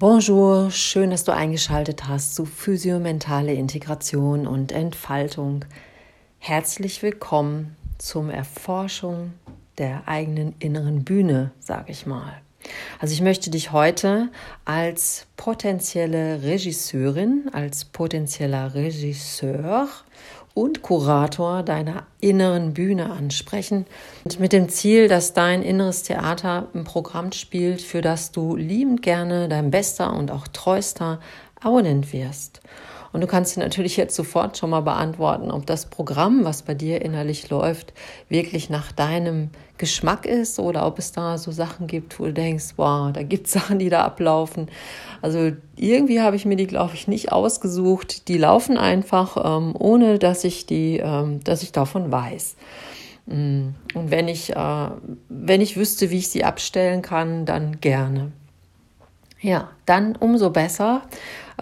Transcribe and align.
Bonjour, 0.00 0.72
schön, 0.72 1.10
dass 1.10 1.22
du 1.22 1.32
eingeschaltet 1.32 2.08
hast 2.08 2.34
zu 2.34 2.46
Physiomentale 2.46 3.54
Integration 3.54 4.48
und 4.48 4.72
Entfaltung. 4.72 5.64
Herzlich 6.40 7.00
willkommen 7.04 7.76
zum 7.98 8.28
Erforschung 8.28 9.34
der 9.78 10.08
eigenen 10.08 10.56
inneren 10.58 11.04
Bühne, 11.04 11.52
sage 11.60 11.92
ich 11.92 12.06
mal. 12.06 12.42
Also 12.98 13.14
ich 13.14 13.20
möchte 13.20 13.50
dich 13.50 13.70
heute 13.70 14.30
als 14.64 15.28
potenzielle 15.36 16.42
Regisseurin, 16.42 17.48
als 17.52 17.84
potenzieller 17.84 18.74
Regisseur 18.74 19.88
und 20.54 20.82
Kurator 20.82 21.64
deiner 21.64 22.06
inneren 22.20 22.74
Bühne 22.74 23.10
ansprechen. 23.10 23.86
Und 24.24 24.38
mit 24.38 24.52
dem 24.52 24.68
Ziel, 24.68 25.08
dass 25.08 25.32
dein 25.32 25.62
inneres 25.62 26.04
Theater 26.04 26.68
ein 26.74 26.84
Programm 26.84 27.32
spielt, 27.32 27.82
für 27.82 28.00
das 28.00 28.30
du 28.30 28.54
liebend 28.54 29.02
gerne 29.02 29.48
dein 29.48 29.70
bester 29.70 30.14
und 30.14 30.30
auch 30.30 30.46
treuster 30.46 31.18
Abonnent 31.60 32.12
wirst. 32.12 32.60
Und 33.14 33.20
du 33.20 33.28
kannst 33.28 33.54
dir 33.54 33.60
natürlich 33.60 33.96
jetzt 33.96 34.16
sofort 34.16 34.58
schon 34.58 34.70
mal 34.70 34.80
beantworten, 34.80 35.52
ob 35.52 35.66
das 35.66 35.86
Programm, 35.86 36.44
was 36.44 36.62
bei 36.62 36.74
dir 36.74 37.00
innerlich 37.00 37.48
läuft, 37.48 37.92
wirklich 38.28 38.70
nach 38.70 38.90
deinem 38.90 39.50
Geschmack 39.78 40.26
ist 40.26 40.58
oder 40.58 40.84
ob 40.84 40.98
es 40.98 41.12
da 41.12 41.38
so 41.38 41.52
Sachen 41.52 41.86
gibt, 41.86 42.18
wo 42.18 42.24
du 42.24 42.32
denkst, 42.32 42.74
wow, 42.76 43.12
da 43.12 43.22
gibt 43.22 43.46
es 43.46 43.52
Sachen, 43.52 43.78
die 43.78 43.88
da 43.88 44.04
ablaufen. 44.04 44.68
Also 45.24 45.52
irgendwie 45.74 46.20
habe 46.20 46.36
ich 46.36 46.44
mir 46.44 46.56
die, 46.56 46.66
glaube 46.66 46.92
ich, 46.92 47.08
nicht 47.08 47.32
ausgesucht. 47.32 48.28
Die 48.28 48.36
laufen 48.36 48.76
einfach, 48.76 49.38
ähm, 49.42 49.74
ohne 49.74 50.18
dass 50.18 50.44
ich 50.44 50.66
die, 50.66 50.98
ähm, 50.98 51.42
dass 51.44 51.62
ich 51.62 51.72
davon 51.72 52.12
weiß. 52.12 52.56
Mm. 53.24 53.68
Und 53.94 54.10
wenn 54.10 54.28
ich, 54.28 54.54
äh, 54.54 54.88
wenn 55.30 55.62
ich 55.62 55.78
wüsste, 55.78 56.10
wie 56.10 56.18
ich 56.18 56.28
sie 56.28 56.44
abstellen 56.44 57.00
kann, 57.00 57.46
dann 57.46 57.80
gerne. 57.80 58.32
Ja, 59.40 59.70
dann 59.86 60.14
umso 60.14 60.50
besser 60.50 61.00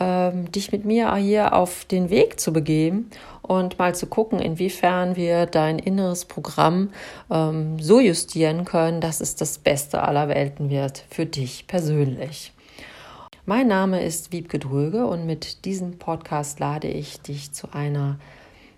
ähm, 0.01 0.51
dich 0.51 0.73
mit 0.73 0.85
mir 0.85 1.15
hier 1.15 1.55
auf 1.55 1.85
den 1.85 2.10
Weg 2.10 2.40
zu 2.40 2.52
begeben 2.52 3.10
und 3.43 3.79
mal 3.79 3.95
zu 3.95 4.07
gucken, 4.07 4.40
inwiefern 4.40 5.15
wir 5.15 5.46
dein 5.46 5.79
inneres 5.79 6.24
Programm 6.24 6.90
ähm, 7.30 7.79
so 7.79 8.01
justieren 8.01 8.65
können, 8.65 9.01
dass 9.01 9.21
es 9.21 9.37
das 9.37 9.59
Beste 9.59 10.02
aller 10.02 10.29
Welten 10.29 10.68
wird 10.68 11.05
für 11.10 11.27
dich 11.27 11.68
persönlich. 11.68 12.52
Mein 13.45 13.66
Name 13.66 14.04
ist 14.04 14.30
Wiebke 14.30 14.60
Dröge 14.60 15.04
und 15.04 15.26
mit 15.26 15.65
diesem 15.65 15.98
Podcast 15.98 16.60
lade 16.60 16.87
ich 16.87 17.21
dich 17.23 17.51
zu 17.51 17.73
einer 17.73 18.21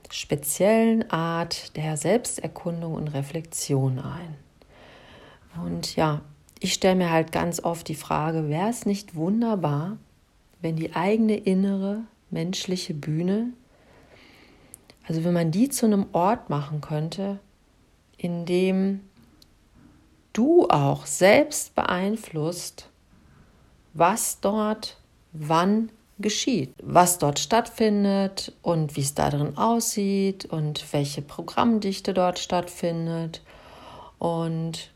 speziellen 0.08 1.10
Art 1.10 1.76
der 1.76 1.98
Selbsterkundung 1.98 2.94
und 2.94 3.08
Reflexion 3.08 3.98
ein. 3.98 4.36
Und 5.62 5.96
ja, 5.96 6.22
ich 6.60 6.72
stelle 6.72 6.94
mir 6.94 7.10
halt 7.10 7.30
ganz 7.30 7.62
oft 7.62 7.86
die 7.88 7.94
Frage, 7.94 8.48
wäre 8.48 8.70
es 8.70 8.86
nicht 8.86 9.14
wunderbar, 9.14 9.98
wenn 10.62 10.76
die 10.76 10.94
eigene 10.94 11.36
innere 11.36 11.98
menschliche 12.30 12.94
Bühne, 12.94 13.52
also 15.06 15.24
wenn 15.24 15.34
man 15.34 15.50
die 15.50 15.68
zu 15.68 15.84
einem 15.84 16.06
Ort 16.12 16.48
machen 16.48 16.80
könnte, 16.80 17.38
in 18.16 18.46
dem 18.46 19.00
du 20.32 20.66
auch 20.70 21.04
selbst 21.04 21.74
beeinflusst, 21.74 22.88
was 23.94 24.40
dort 24.40 24.98
wann 25.32 25.90
geschieht, 26.18 26.74
was 26.82 27.18
dort 27.18 27.38
stattfindet 27.38 28.52
und 28.62 28.96
wie 28.96 29.00
es 29.00 29.14
da 29.14 29.30
drin 29.30 29.56
aussieht 29.56 30.44
und 30.44 30.92
welche 30.92 31.22
Programmdichte 31.22 32.14
dort 32.14 32.38
stattfindet. 32.38 33.42
Und 34.18 34.92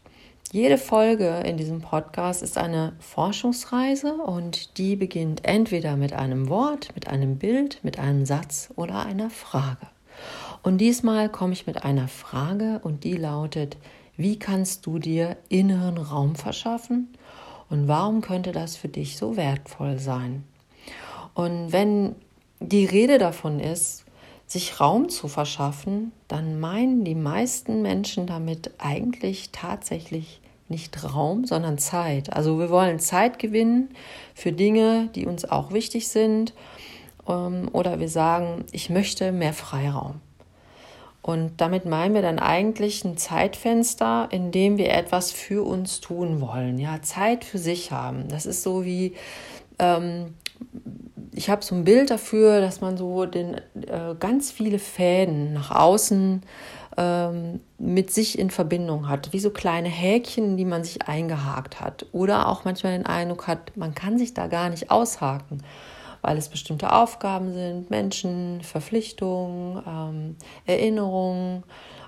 jede 0.53 0.79
Folge 0.79 1.43
in 1.45 1.57
diesem 1.57 1.81
Podcast 1.81 2.43
ist 2.43 2.57
eine 2.57 2.95
Forschungsreise 3.01 4.15
und 4.15 4.79
die 4.79 4.97
beginnt 4.97 5.45
entweder 5.45 5.97
mit 5.97 6.13
einem 6.13 6.49
Wort, 6.49 6.91
mit 6.95 7.09
einem 7.09 7.37
Bild, 7.37 7.81
mit 7.83 7.99
einem 7.99 8.25
Satz 8.25 8.71
oder 8.77 9.05
einer 9.05 9.31
Frage. 9.31 9.89
Und 10.63 10.79
diesmal 10.79 11.29
komme 11.29 11.53
ich 11.53 11.67
mit 11.67 11.85
einer 11.85 12.09
Frage 12.09 12.81
und 12.83 13.05
die 13.05 13.17
lautet, 13.17 13.77
wie 14.17 14.39
kannst 14.39 14.87
du 14.87 14.99
dir 14.99 15.37
inneren 15.49 15.99
Raum 15.99 16.35
verschaffen 16.35 17.09
und 17.71 17.89
warum 17.89 18.21
könnte 18.21 18.53
das 18.53 18.77
für 18.77 18.89
dich 18.89 19.17
so 19.17 19.37
wertvoll 19.37 19.99
sein? 19.99 20.45
Und 21.35 21.73
wenn 21.73 22.15
die 22.61 22.85
Rede 22.85 23.19
davon 23.19 23.61
ist, 23.61 24.05
sich 24.47 24.81
Raum 24.81 25.11
zu 25.11 25.29
verschaffen, 25.29 26.13
dann 26.27 26.59
meinen 26.59 27.05
die 27.05 27.15
meisten 27.15 27.83
Menschen 27.83 28.27
damit 28.27 28.71
eigentlich 28.79 29.51
tatsächlich 29.53 30.41
nicht 30.69 31.15
Raum, 31.15 31.45
sondern 31.45 31.79
Zeit. 31.79 32.33
Also 32.33 32.59
wir 32.59 32.71
wollen 32.71 32.99
Zeit 32.99 33.39
gewinnen 33.39 33.91
für 34.35 34.53
Dinge, 34.53 35.09
die 35.15 35.27
uns 35.27 35.45
auch 35.45 35.73
wichtig 35.73 36.09
sind. 36.09 36.55
Ähm, 37.29 37.69
oder 37.73 38.01
wir 38.01 38.09
sagen, 38.09 38.65
ich 38.73 38.91
möchte 38.91 39.33
mehr 39.33 39.53
Freiraum. 39.53 40.21
Und 41.29 41.61
damit 41.61 41.85
meinen 41.85 42.15
wir 42.15 42.23
dann 42.23 42.39
eigentlich 42.39 43.05
ein 43.05 43.19
Zeitfenster, 43.19 44.29
in 44.31 44.51
dem 44.51 44.79
wir 44.79 44.95
etwas 44.95 45.31
für 45.31 45.63
uns 45.63 46.01
tun 46.01 46.41
wollen. 46.41 46.79
Ja, 46.79 47.03
Zeit 47.03 47.45
für 47.45 47.59
sich 47.59 47.93
haben. 47.93 48.29
Das 48.29 48.47
ist 48.47 48.63
so 48.63 48.87
wie 48.87 49.13
ähm, 49.79 50.33
ich 51.35 51.51
habe 51.51 51.63
so 51.63 51.75
ein 51.75 51.85
Bild 51.85 52.11
dafür, 52.11 52.63
dass 52.63 52.81
man 52.81 52.97
so 52.97 53.27
den, 53.27 53.57
äh, 53.57 54.15
ganz 54.19 54.51
viele 54.51 54.79
Fäden 54.79 55.53
nach 55.53 55.71
außen 55.71 56.45
ähm, 56.97 57.61
mit 57.77 58.11
sich 58.11 58.39
in 58.39 58.49
Verbindung 58.49 59.11
hat, 59.11 59.35
wie 59.35 59.39
so 59.39 59.51
kleine 59.51 59.91
Häkchen, 59.91 60.57
die 60.57 60.65
man 60.65 60.83
sich 60.83 61.09
eingehakt 61.09 61.79
hat. 61.79 62.07
Oder 62.13 62.49
auch 62.49 62.65
manchmal 62.65 62.97
den 62.97 63.05
Eindruck 63.05 63.49
hat, 63.49 63.77
man 63.77 63.95
kann 63.95 64.17
sich 64.17 64.33
da 64.33 64.47
gar 64.47 64.71
nicht 64.71 64.91
aushaken, 64.91 65.63
weil 66.23 66.37
es 66.37 66.49
bestimmte 66.49 66.93
Aufgaben 66.93 67.53
sind, 67.53 67.91
Menschen, 67.91 68.61
Verpflichtungen, 68.63 69.83
ähm, 69.87 70.37
Erinnerungen. 70.67 71.65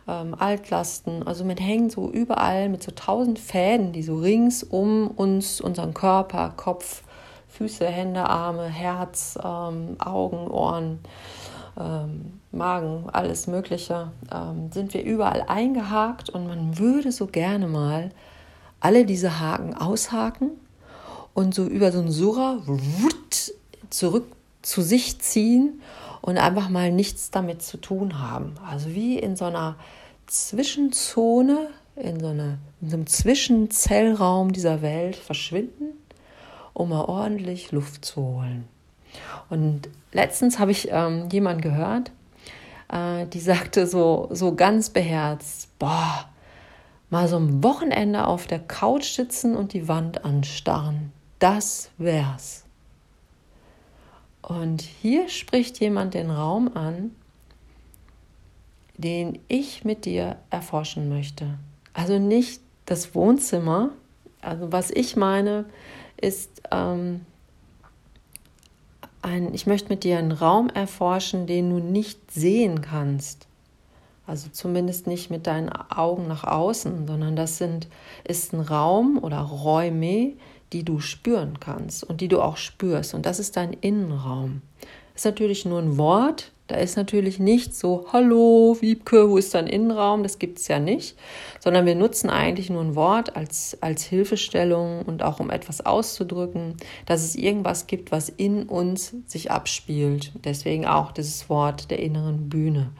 Ähm, 0.08 0.34
Altlasten, 0.36 1.26
also 1.26 1.44
man 1.44 1.58
hängt 1.58 1.92
so 1.92 2.10
überall 2.10 2.70
mit 2.70 2.82
so 2.82 2.90
tausend 2.90 3.38
Fäden, 3.38 3.92
die 3.92 4.02
so 4.02 4.16
rings 4.16 4.62
um 4.62 5.08
uns, 5.08 5.60
unseren 5.60 5.92
Körper, 5.92 6.54
Kopf, 6.56 7.02
Füße, 7.48 7.86
Hände, 7.86 8.24
Arme, 8.24 8.64
Herz, 8.64 9.38
ähm, 9.44 9.96
Augen, 9.98 10.48
Ohren, 10.50 11.00
ähm, 11.78 12.40
Magen, 12.52 13.04
alles 13.12 13.46
Mögliche, 13.46 14.10
ähm, 14.32 14.72
sind 14.72 14.94
wir 14.94 15.04
überall 15.04 15.44
eingehakt 15.46 16.30
und 16.30 16.46
man 16.46 16.78
würde 16.78 17.12
so 17.12 17.26
gerne 17.26 17.68
mal 17.68 18.10
alle 18.80 19.04
diese 19.04 19.40
Haken 19.40 19.74
aushaken 19.74 20.52
und 21.34 21.54
so 21.54 21.64
über 21.66 21.92
so 21.92 22.00
ein 22.00 22.10
Surra 22.10 22.58
zurück 23.90 24.26
zu 24.62 24.82
sich 24.82 25.20
ziehen 25.20 25.80
und 26.20 26.38
einfach 26.38 26.68
mal 26.68 26.92
nichts 26.92 27.30
damit 27.30 27.62
zu 27.62 27.76
tun 27.76 28.18
haben. 28.20 28.54
Also 28.68 28.90
wie 28.90 29.18
in 29.18 29.36
so 29.36 29.46
einer 29.46 29.76
Zwischenzone, 30.26 31.68
in 31.96 32.20
so, 32.20 32.28
eine, 32.28 32.58
in 32.80 32.92
einem 32.92 33.06
Zwischenzellraum 33.06 34.52
dieser 34.52 34.82
Welt 34.82 35.16
verschwinden 35.16 36.00
um 36.80 36.90
mal 36.90 37.04
ordentlich 37.04 37.72
Luft 37.72 38.04
zu 38.04 38.22
holen. 38.22 38.68
Und 39.48 39.88
letztens 40.12 40.58
habe 40.58 40.70
ich 40.70 40.88
ähm, 40.90 41.28
jemanden 41.30 41.60
gehört, 41.60 42.10
äh, 42.88 43.26
die 43.26 43.40
sagte 43.40 43.86
so, 43.86 44.28
so 44.30 44.54
ganz 44.54 44.90
beherzt, 44.90 45.68
boah, 45.78 46.28
mal 47.10 47.28
so 47.28 47.36
ein 47.36 47.62
Wochenende 47.62 48.26
auf 48.26 48.46
der 48.46 48.60
Couch 48.60 49.12
sitzen 49.12 49.56
und 49.56 49.72
die 49.72 49.88
Wand 49.88 50.24
anstarren, 50.24 51.12
das 51.38 51.90
wär's. 51.98 52.64
Und 54.42 54.82
hier 54.82 55.28
spricht 55.28 55.80
jemand 55.80 56.14
den 56.14 56.30
Raum 56.30 56.70
an, 56.74 57.14
den 58.96 59.38
ich 59.48 59.84
mit 59.84 60.04
dir 60.04 60.36
erforschen 60.50 61.08
möchte. 61.08 61.58
Also 61.92 62.18
nicht 62.18 62.60
das 62.86 63.14
Wohnzimmer, 63.14 63.90
also 64.40 64.72
was 64.72 64.90
ich 64.90 65.16
meine, 65.16 65.64
ist 66.16 66.62
ähm, 66.70 67.24
ein, 69.22 69.54
ich 69.54 69.66
möchte 69.66 69.88
mit 69.88 70.04
dir 70.04 70.18
einen 70.18 70.32
Raum 70.32 70.68
erforschen, 70.70 71.46
den 71.46 71.70
du 71.70 71.78
nicht 71.78 72.30
sehen 72.30 72.82
kannst. 72.82 73.46
Also 74.26 74.48
zumindest 74.50 75.06
nicht 75.06 75.30
mit 75.30 75.46
deinen 75.46 75.70
Augen 75.70 76.28
nach 76.28 76.44
außen, 76.44 77.06
sondern 77.06 77.36
das 77.36 77.58
sind, 77.58 77.88
ist 78.24 78.52
ein 78.52 78.60
Raum 78.60 79.18
oder 79.20 79.40
Räume, 79.40 80.34
die 80.72 80.84
du 80.84 81.00
spüren 81.00 81.58
kannst 81.60 82.04
und 82.04 82.20
die 82.20 82.28
du 82.28 82.40
auch 82.40 82.56
spürst. 82.56 83.14
Und 83.14 83.26
das 83.26 83.38
ist 83.38 83.56
dein 83.56 83.72
Innenraum. 83.72 84.62
Ist 85.14 85.24
natürlich 85.24 85.64
nur 85.64 85.80
ein 85.80 85.98
Wort, 85.98 86.52
da 86.70 86.76
ist 86.76 86.96
natürlich 86.96 87.40
nicht 87.40 87.74
so, 87.74 88.06
hallo, 88.12 88.76
Wiebke, 88.80 89.28
wo 89.28 89.38
ist 89.38 89.54
dein 89.54 89.66
Innenraum? 89.66 90.22
Das 90.22 90.38
gibt 90.38 90.60
es 90.60 90.68
ja 90.68 90.78
nicht, 90.78 91.16
sondern 91.58 91.84
wir 91.84 91.96
nutzen 91.96 92.30
eigentlich 92.30 92.70
nur 92.70 92.80
ein 92.80 92.94
Wort 92.94 93.34
als, 93.34 93.76
als 93.80 94.04
Hilfestellung 94.04 95.02
und 95.02 95.24
auch 95.24 95.40
um 95.40 95.50
etwas 95.50 95.84
auszudrücken, 95.84 96.76
dass 97.06 97.24
es 97.24 97.34
irgendwas 97.34 97.88
gibt, 97.88 98.12
was 98.12 98.28
in 98.28 98.68
uns 98.68 99.16
sich 99.26 99.50
abspielt. 99.50 100.30
Deswegen 100.44 100.86
auch 100.86 101.10
dieses 101.10 101.50
Wort 101.50 101.90
der 101.90 101.98
inneren 101.98 102.48
Bühne. 102.48 102.92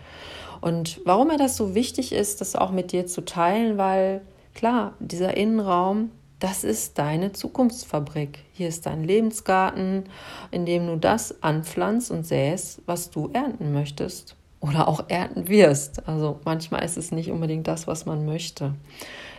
Und 0.61 1.00
warum 1.05 1.28
mir 1.28 1.38
das 1.38 1.56
so 1.56 1.72
wichtig 1.76 2.12
ist, 2.12 2.40
das 2.40 2.56
auch 2.56 2.72
mit 2.72 2.90
dir 2.90 3.06
zu 3.06 3.25
teilen, 3.25 3.78
weil 3.78 4.22
klar, 4.52 4.94
dieser 4.99 5.37
Innenraum, 5.37 6.11
das 6.41 6.65
ist 6.65 6.99
deine 6.99 7.33
Zukunftsfabrik. 7.33 8.41
Hier 8.53 8.69
ist 8.69 8.87
dein 8.87 9.05
Lebensgarten, 9.05 10.05
in 10.51 10.67
dem 10.67 10.87
du 10.87 10.97
das 10.97 11.43
anpflanzt 11.43 12.11
und 12.11 12.27
säst, 12.27 12.81
was 12.87 13.11
du 13.11 13.31
ernten 13.33 13.73
möchtest 13.73 14.37
oder 14.61 14.89
auch 14.89 15.05
ernten 15.09 15.49
wirst. 15.49 16.09
Also 16.09 16.41
manchmal 16.45 16.83
ist 16.83 16.97
es 16.97 17.13
nicht 17.13 17.31
unbedingt 17.31 17.69
das, 17.69 17.87
was 17.87 18.07
man 18.07 18.25
möchte. 18.25 18.75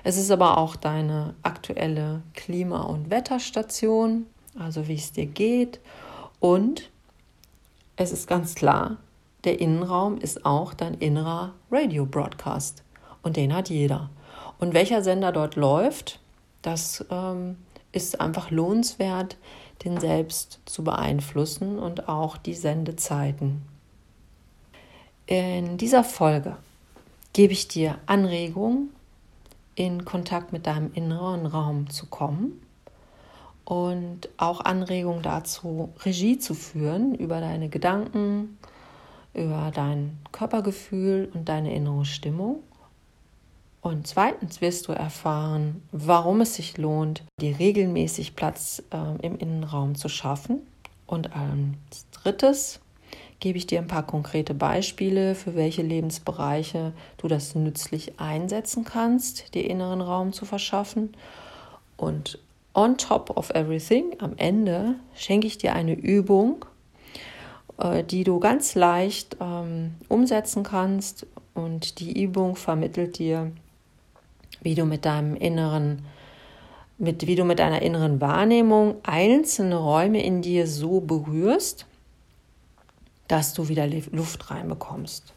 Es 0.04 0.16
ist 0.16 0.32
aber 0.32 0.58
auch 0.58 0.76
deine 0.76 1.34
aktuelle 1.42 2.22
Klima- 2.34 2.84
und 2.84 3.10
Wetterstation, 3.10 4.28
also 4.58 4.88
wie 4.88 4.96
es 4.96 5.12
dir 5.12 5.26
geht. 5.26 5.80
Und 6.40 6.92
es 7.96 8.12
ist 8.12 8.28
ganz 8.28 8.54
klar, 8.54 8.98
der 9.44 9.60
Innenraum 9.60 10.20
ist 10.20 10.46
auch 10.46 10.76
dein 10.76 10.96
innerer 10.96 11.54
Radio-Broadcast. 11.72 12.84
Und 13.24 13.38
den 13.38 13.56
hat 13.56 13.70
jeder. 13.70 14.12
Und 14.60 14.76
welcher 14.76 15.04
Sender 15.04 15.32
dort 15.32 15.56
läuft, 15.56 16.21
das 16.62 17.06
ähm, 17.10 17.58
ist 17.92 18.22
einfach 18.22 18.52
lohnenswert, 18.52 19.38
den 19.84 20.00
selbst 20.00 20.60
zu 20.66 20.84
beeinflussen 20.84 21.80
und 21.80 22.08
auch 22.08 22.38
die 22.38 22.54
Sendezeiten. 22.54 23.64
In 25.26 25.78
dieser 25.78 26.04
Folge 26.04 26.58
gebe 27.34 27.54
ich 27.54 27.68
dir 27.68 27.98
Anregungen, 28.06 28.90
in 29.76 30.06
Kontakt 30.06 30.52
mit 30.52 30.68
deinem 30.68 30.92
inneren 30.94 31.46
Raum 31.46 31.90
zu 31.90 32.06
kommen 32.08 32.62
und 33.64 34.30
auch 34.38 34.60
Anregungen 34.62 35.22
dazu, 35.22 35.94
Regie 36.04 36.38
zu 36.38 36.54
führen 36.54 37.16
über 37.16 37.40
deine 37.40 37.70
Gedanken, 37.70 38.58
über 39.34 39.72
dein 39.74 40.20
Körpergefühl 40.32 41.32
und 41.34 41.48
deine 41.48 41.74
innere 41.74 42.06
Stimmung. 42.06 42.62
Und 43.82 44.06
zweitens 44.06 44.62
wirst 44.62 44.88
du 44.88 44.92
erfahren, 44.92 45.82
warum 45.92 46.42
es 46.42 46.56
sich 46.56 46.78
lohnt, 46.78 47.24
dir 47.40 47.58
regelmäßig 47.58 48.36
Platz 48.36 48.84
äh, 48.92 49.26
im 49.26 49.38
Innenraum 49.38 49.96
zu 49.96 50.08
schaffen. 50.08 50.62
Und 51.08 51.36
als 51.36 52.06
drittes 52.12 52.80
gebe 53.40 53.58
ich 53.58 53.66
dir 53.66 53.80
ein 53.80 53.88
paar 53.88 54.06
konkrete 54.06 54.54
Beispiele, 54.54 55.34
für 55.34 55.56
welche 55.56 55.82
Lebensbereiche 55.82 56.94
du 57.18 57.28
das 57.28 57.56
nützlich 57.56 58.20
einsetzen 58.20 58.86
kannst, 58.86 59.56
dir 59.56 59.68
inneren 59.68 60.02
Raum 60.02 60.32
zu 60.32 60.46
verschaffen. 60.46 61.16
Und 61.98 62.38
on 62.76 62.98
top 62.98 63.36
of 63.36 63.50
everything, 63.50 64.16
am 64.20 64.34
Ende 64.38 64.96
schenke 65.16 65.48
ich 65.48 65.58
dir 65.58 65.74
eine 65.74 65.94
Übung, 65.94 66.66
äh, 67.80 68.04
die 68.04 68.24
du 68.24 68.40
ganz 68.40 68.76
leicht 68.76 69.38
ähm, 69.42 69.96
umsetzen 70.08 70.62
kannst. 70.62 71.26
Und 71.56 72.00
die 72.00 72.24
Übung 72.24 72.56
vermittelt 72.56 73.18
dir, 73.18 73.52
wie 74.62 74.76
du 74.76 74.86
mit 74.86 75.06
deinem 75.06 75.36
inneren 75.36 76.06
mit, 77.02 77.26
wie 77.26 77.36
du 77.36 77.44
mit 77.44 77.58
deiner 77.58 77.82
inneren 77.82 78.22
Wahrnehmung 78.22 78.96
einzelne 79.04 79.76
Räume 79.76 80.24
in 80.24 80.44
dir 80.44 80.68
so 80.68 81.00
berührst, 81.00 81.88
dass 83.28 83.56
du 83.56 83.70
wieder 83.70 83.88
Luft 83.88 84.52
reinbekommst. 84.52 85.34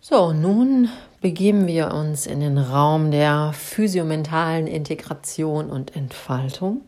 So, 0.00 0.32
nun 0.32 0.88
begeben 1.20 1.66
wir 1.66 1.92
uns 1.92 2.26
in 2.26 2.40
den 2.40 2.56
Raum 2.56 3.10
der 3.10 3.52
physiomentalen 3.52 4.66
Integration 4.66 5.68
und 5.68 5.94
Entfaltung. 5.94 6.80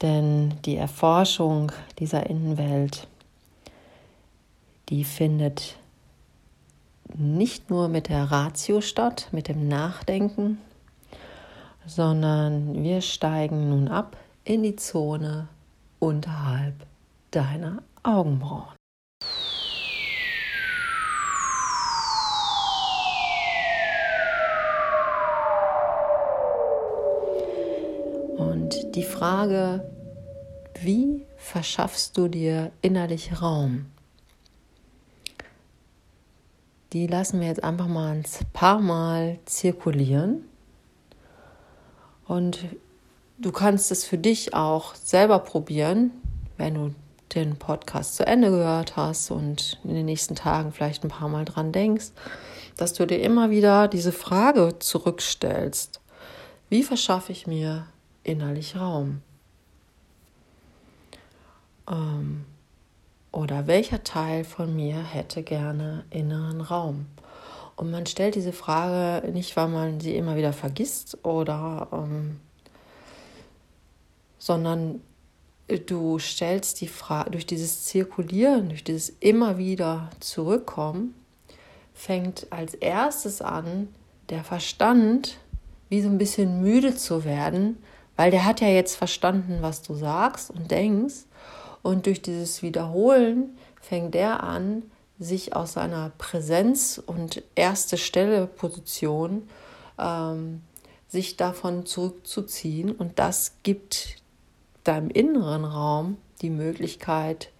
Denn 0.00 0.54
die 0.64 0.76
Erforschung 0.76 1.72
dieser 1.98 2.30
Innenwelt, 2.30 3.06
die 4.88 5.04
findet 5.04 5.76
nicht 7.14 7.70
nur 7.70 7.88
mit 7.88 8.08
der 8.08 8.30
Ratio 8.30 8.80
statt, 8.80 9.28
mit 9.32 9.48
dem 9.48 9.68
Nachdenken, 9.68 10.58
sondern 11.86 12.82
wir 12.82 13.00
steigen 13.00 13.70
nun 13.70 13.88
ab 13.88 14.16
in 14.44 14.62
die 14.62 14.76
Zone 14.76 15.48
unterhalb 15.98 16.74
deiner 17.30 17.82
Augenbrauen. 18.02 18.74
Und 28.36 28.94
die 28.94 29.02
Frage, 29.02 29.90
wie 30.80 31.26
verschaffst 31.36 32.16
du 32.16 32.28
dir 32.28 32.70
innerlich 32.82 33.42
Raum? 33.42 33.86
Die 36.92 37.06
lassen 37.06 37.40
wir 37.40 37.48
jetzt 37.48 37.62
einfach 37.62 37.88
mal 37.88 38.12
ein 38.12 38.24
paar 38.52 38.80
Mal 38.80 39.38
zirkulieren. 39.44 40.44
Und 42.26 42.58
Du 43.40 43.52
kannst 43.52 43.92
es 43.92 44.04
für 44.04 44.18
dich 44.18 44.52
auch 44.52 44.96
selber 44.96 45.38
probieren, 45.38 46.10
wenn 46.56 46.74
du 46.74 46.94
den 47.36 47.56
Podcast 47.56 48.16
zu 48.16 48.26
Ende 48.26 48.50
gehört 48.50 48.96
hast 48.96 49.30
und 49.30 49.78
in 49.84 49.94
den 49.94 50.06
nächsten 50.06 50.34
Tagen 50.34 50.72
vielleicht 50.72 51.04
ein 51.04 51.08
paar 51.08 51.28
Mal 51.28 51.44
dran 51.44 51.70
denkst, 51.70 52.06
dass 52.76 52.94
du 52.94 53.06
dir 53.06 53.20
immer 53.20 53.50
wieder 53.50 53.86
diese 53.86 54.10
Frage 54.10 54.80
zurückstellst. 54.80 56.00
Wie 56.68 56.82
verschaffe 56.82 57.30
ich 57.30 57.46
mir 57.46 57.86
innerlich 58.24 58.74
Raum? 58.74 59.22
Ähm, 61.88 62.44
oder 63.32 63.66
welcher 63.66 64.04
Teil 64.04 64.44
von 64.44 64.74
mir 64.74 65.02
hätte 65.02 65.42
gerne 65.42 66.04
inneren 66.10 66.60
Raum? 66.60 67.06
Und 67.76 67.90
man 67.90 68.06
stellt 68.06 68.34
diese 68.34 68.52
Frage 68.52 69.30
nicht, 69.30 69.56
weil 69.56 69.68
man 69.68 70.00
sie 70.00 70.16
immer 70.16 70.36
wieder 70.36 70.52
vergisst 70.52 71.24
oder 71.24 71.88
ähm, 71.92 72.40
sondern 74.38 75.00
äh, 75.68 75.78
du 75.78 76.18
stellst 76.18 76.80
die 76.80 76.88
Frage, 76.88 77.30
durch 77.30 77.46
dieses 77.46 77.84
Zirkulieren, 77.84 78.70
durch 78.70 78.82
dieses 78.82 79.10
immer 79.20 79.58
wieder 79.58 80.10
Zurückkommen, 80.20 81.14
fängt 81.94 82.46
als 82.50 82.74
erstes 82.74 83.42
an, 83.42 83.88
der 84.30 84.44
Verstand 84.44 85.38
wie 85.88 86.02
so 86.02 86.08
ein 86.08 86.18
bisschen 86.18 86.60
müde 86.60 86.94
zu 86.94 87.24
werden, 87.24 87.82
weil 88.16 88.30
der 88.30 88.44
hat 88.44 88.60
ja 88.60 88.68
jetzt 88.68 88.96
verstanden, 88.96 89.58
was 89.60 89.82
du 89.82 89.94
sagst 89.94 90.50
und 90.50 90.70
denkst. 90.70 91.24
Und 91.88 92.04
durch 92.04 92.20
dieses 92.20 92.62
Wiederholen 92.62 93.56
fängt 93.80 94.12
der 94.12 94.42
an, 94.42 94.82
sich 95.18 95.56
aus 95.56 95.72
seiner 95.72 96.12
Präsenz 96.18 97.00
und 97.04 97.42
erste 97.54 97.96
Stelle 97.96 98.46
Position 98.46 99.48
ähm, 99.98 100.60
sich 101.08 101.38
davon 101.38 101.86
zurückzuziehen. 101.86 102.92
Und 102.92 103.18
das 103.18 103.54
gibt 103.62 104.16
deinem 104.84 105.08
inneren 105.08 105.64
Raum 105.64 106.18
die 106.42 106.50
Möglichkeit, 106.50 107.52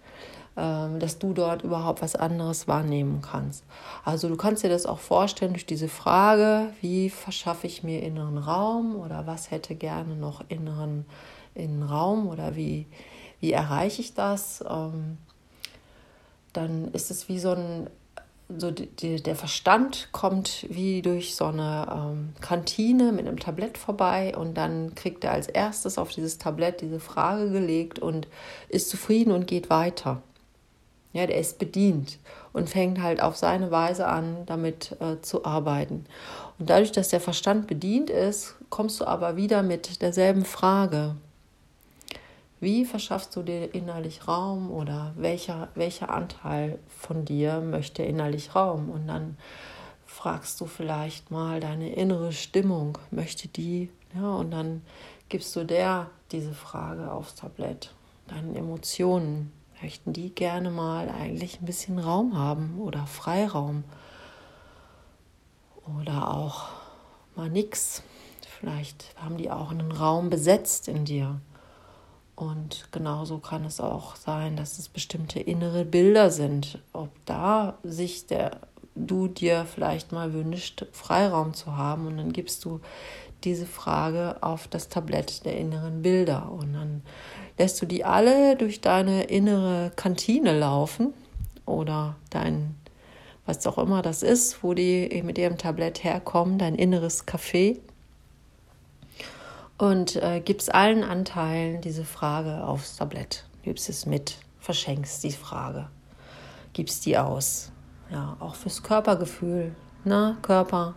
ähm, 0.55 0.99
dass 0.99 1.17
du 1.17 1.33
dort 1.33 1.63
überhaupt 1.63 2.03
was 2.03 2.15
anderes 2.15 2.67
wahrnehmen 2.67 3.23
kannst. 3.23 3.63
Also 4.05 4.29
du 4.29 4.37
kannst 4.37 4.63
dir 4.63 4.69
das 4.69 4.85
auch 4.85 4.99
vorstellen 4.99 5.53
durch 5.53 5.65
diese 5.65 5.89
Frage, 5.89 6.71
wie 6.81 7.09
verschaffe 7.09 7.65
ich 7.65 7.81
mir 7.81 8.03
inneren 8.03 8.37
Raum 8.37 8.95
oder 8.95 9.25
was 9.25 9.49
hätte 9.49 9.73
gerne 9.73 10.15
noch 10.15 10.43
inneren, 10.49 11.07
inneren 11.55 11.89
Raum 11.89 12.27
oder 12.27 12.55
wie, 12.55 12.85
wie 13.39 13.51
erreiche 13.51 14.01
ich 14.01 14.13
das? 14.13 14.63
Ähm, 14.69 15.17
dann 16.53 16.91
ist 16.93 17.11
es 17.11 17.29
wie 17.29 17.39
so 17.39 17.51
ein 17.51 17.89
so 18.57 18.71
die, 18.71 19.21
der 19.21 19.35
Verstand 19.35 20.09
kommt 20.11 20.65
wie 20.69 21.03
durch 21.03 21.35
so 21.35 21.45
eine 21.45 21.87
ähm, 21.91 22.33
Kantine 22.41 23.11
mit 23.11 23.27
einem 23.27 23.37
Tablett 23.37 23.77
vorbei 23.77 24.35
und 24.35 24.55
dann 24.55 24.95
kriegt 24.95 25.23
er 25.23 25.33
als 25.33 25.47
erstes 25.47 25.99
auf 25.99 26.09
dieses 26.09 26.39
Tablett 26.39 26.81
diese 26.81 26.99
Frage 26.99 27.51
gelegt 27.51 27.99
und 27.99 28.27
ist 28.67 28.89
zufrieden 28.89 29.31
und 29.31 29.45
geht 29.45 29.69
weiter. 29.69 30.23
Ja, 31.13 31.27
der 31.27 31.37
ist 31.37 31.59
bedient 31.59 32.17
und 32.53 32.69
fängt 32.69 33.01
halt 33.01 33.21
auf 33.21 33.35
seine 33.35 33.71
Weise 33.71 34.07
an, 34.07 34.45
damit 34.45 34.95
äh, 34.99 35.21
zu 35.21 35.45
arbeiten. 35.45 36.05
Und 36.57 36.69
dadurch, 36.69 36.91
dass 36.91 37.09
der 37.09 37.21
Verstand 37.21 37.67
bedient 37.67 38.09
ist, 38.09 38.55
kommst 38.69 38.99
du 38.99 39.05
aber 39.05 39.35
wieder 39.35 39.63
mit 39.63 40.01
derselben 40.01 40.45
Frage. 40.45 41.15
Wie 42.59 42.85
verschaffst 42.85 43.35
du 43.35 43.43
dir 43.43 43.73
innerlich 43.73 44.27
Raum 44.27 44.69
oder 44.71 45.13
welcher, 45.15 45.69
welcher 45.75 46.09
Anteil 46.09 46.79
von 46.87 47.25
dir 47.25 47.61
möchte 47.61 48.03
innerlich 48.03 48.55
Raum? 48.55 48.89
Und 48.89 49.07
dann 49.07 49.37
fragst 50.05 50.59
du 50.59 50.65
vielleicht 50.65 51.31
mal 51.31 51.59
deine 51.59 51.93
innere 51.93 52.33
Stimmung, 52.33 52.97
möchte 53.11 53.47
die, 53.47 53.89
ja, 54.13 54.35
und 54.35 54.51
dann 54.51 54.81
gibst 55.29 55.55
du 55.55 55.63
der 55.63 56.09
diese 56.31 56.53
Frage 56.53 57.11
aufs 57.11 57.35
Tablett. 57.35 57.93
Deine 58.27 58.57
Emotionen, 58.57 59.51
möchten 59.81 60.13
die 60.13 60.33
gerne 60.33 60.69
mal 60.69 61.09
eigentlich 61.09 61.61
ein 61.61 61.65
bisschen 61.65 61.99
Raum 61.99 62.37
haben 62.37 62.79
oder 62.79 63.05
Freiraum 63.05 63.83
oder 65.97 66.33
auch 66.33 66.69
mal 67.35 67.49
nix. 67.49 68.03
Vielleicht 68.59 69.15
haben 69.15 69.37
die 69.37 69.49
auch 69.49 69.71
einen 69.71 69.91
Raum 69.91 70.29
besetzt 70.29 70.87
in 70.87 71.05
dir. 71.05 71.39
Und 72.39 72.87
genauso 72.93 73.39
kann 73.39 73.65
es 73.65 73.81
auch 73.81 74.15
sein, 74.15 74.55
dass 74.55 74.79
es 74.79 74.87
bestimmte 74.87 75.41
innere 75.41 75.83
Bilder 75.83 76.31
sind. 76.31 76.79
Ob 76.93 77.09
da 77.25 77.77
sich 77.83 78.27
der 78.27 78.61
du 78.95 79.27
dir 79.27 79.65
vielleicht 79.65 80.13
mal 80.13 80.31
wünschst, 80.31 80.85
Freiraum 80.93 81.53
zu 81.53 81.75
haben. 81.75 82.07
Und 82.07 82.15
dann 82.15 82.31
gibst 82.31 82.63
du 82.63 82.79
diese 83.43 83.65
Frage 83.65 84.37
auf 84.39 84.69
das 84.69 84.87
Tablett 84.87 85.45
der 85.45 85.57
inneren 85.57 86.01
Bilder. 86.01 86.49
Und 86.49 86.73
dann 86.73 87.01
lässt 87.57 87.81
du 87.81 87.85
die 87.85 88.05
alle 88.05 88.55
durch 88.55 88.79
deine 88.79 89.23
innere 89.23 89.91
Kantine 89.97 90.57
laufen 90.57 91.13
oder 91.65 92.15
dein, 92.29 92.75
was 93.45 93.67
auch 93.67 93.77
immer 93.77 94.01
das 94.01 94.23
ist, 94.23 94.63
wo 94.63 94.73
die 94.73 95.21
mit 95.25 95.37
ihrem 95.37 95.57
Tablett 95.57 96.05
herkommen, 96.05 96.57
dein 96.57 96.75
inneres 96.75 97.27
Café. 97.27 97.79
Und 99.79 100.17
äh, 100.17 100.41
gibst 100.41 100.75
allen 100.75 101.05
Anteilen 101.05 101.79
diese 101.79 102.03
Frage 102.03 102.65
aufs 102.65 102.97
Tablett. 102.97 103.45
Gibst 103.63 103.87
es 103.87 104.05
mit, 104.05 104.35
verschenkst 104.59 105.23
die 105.23 105.31
Frage, 105.31 105.87
gibst 106.73 107.05
die 107.05 107.17
aus. 107.17 107.71
Ja, 108.11 108.35
auch 108.41 108.55
fürs 108.55 108.83
Körpergefühl. 108.83 109.73
Na, 110.03 110.35
Körper, 110.41 110.95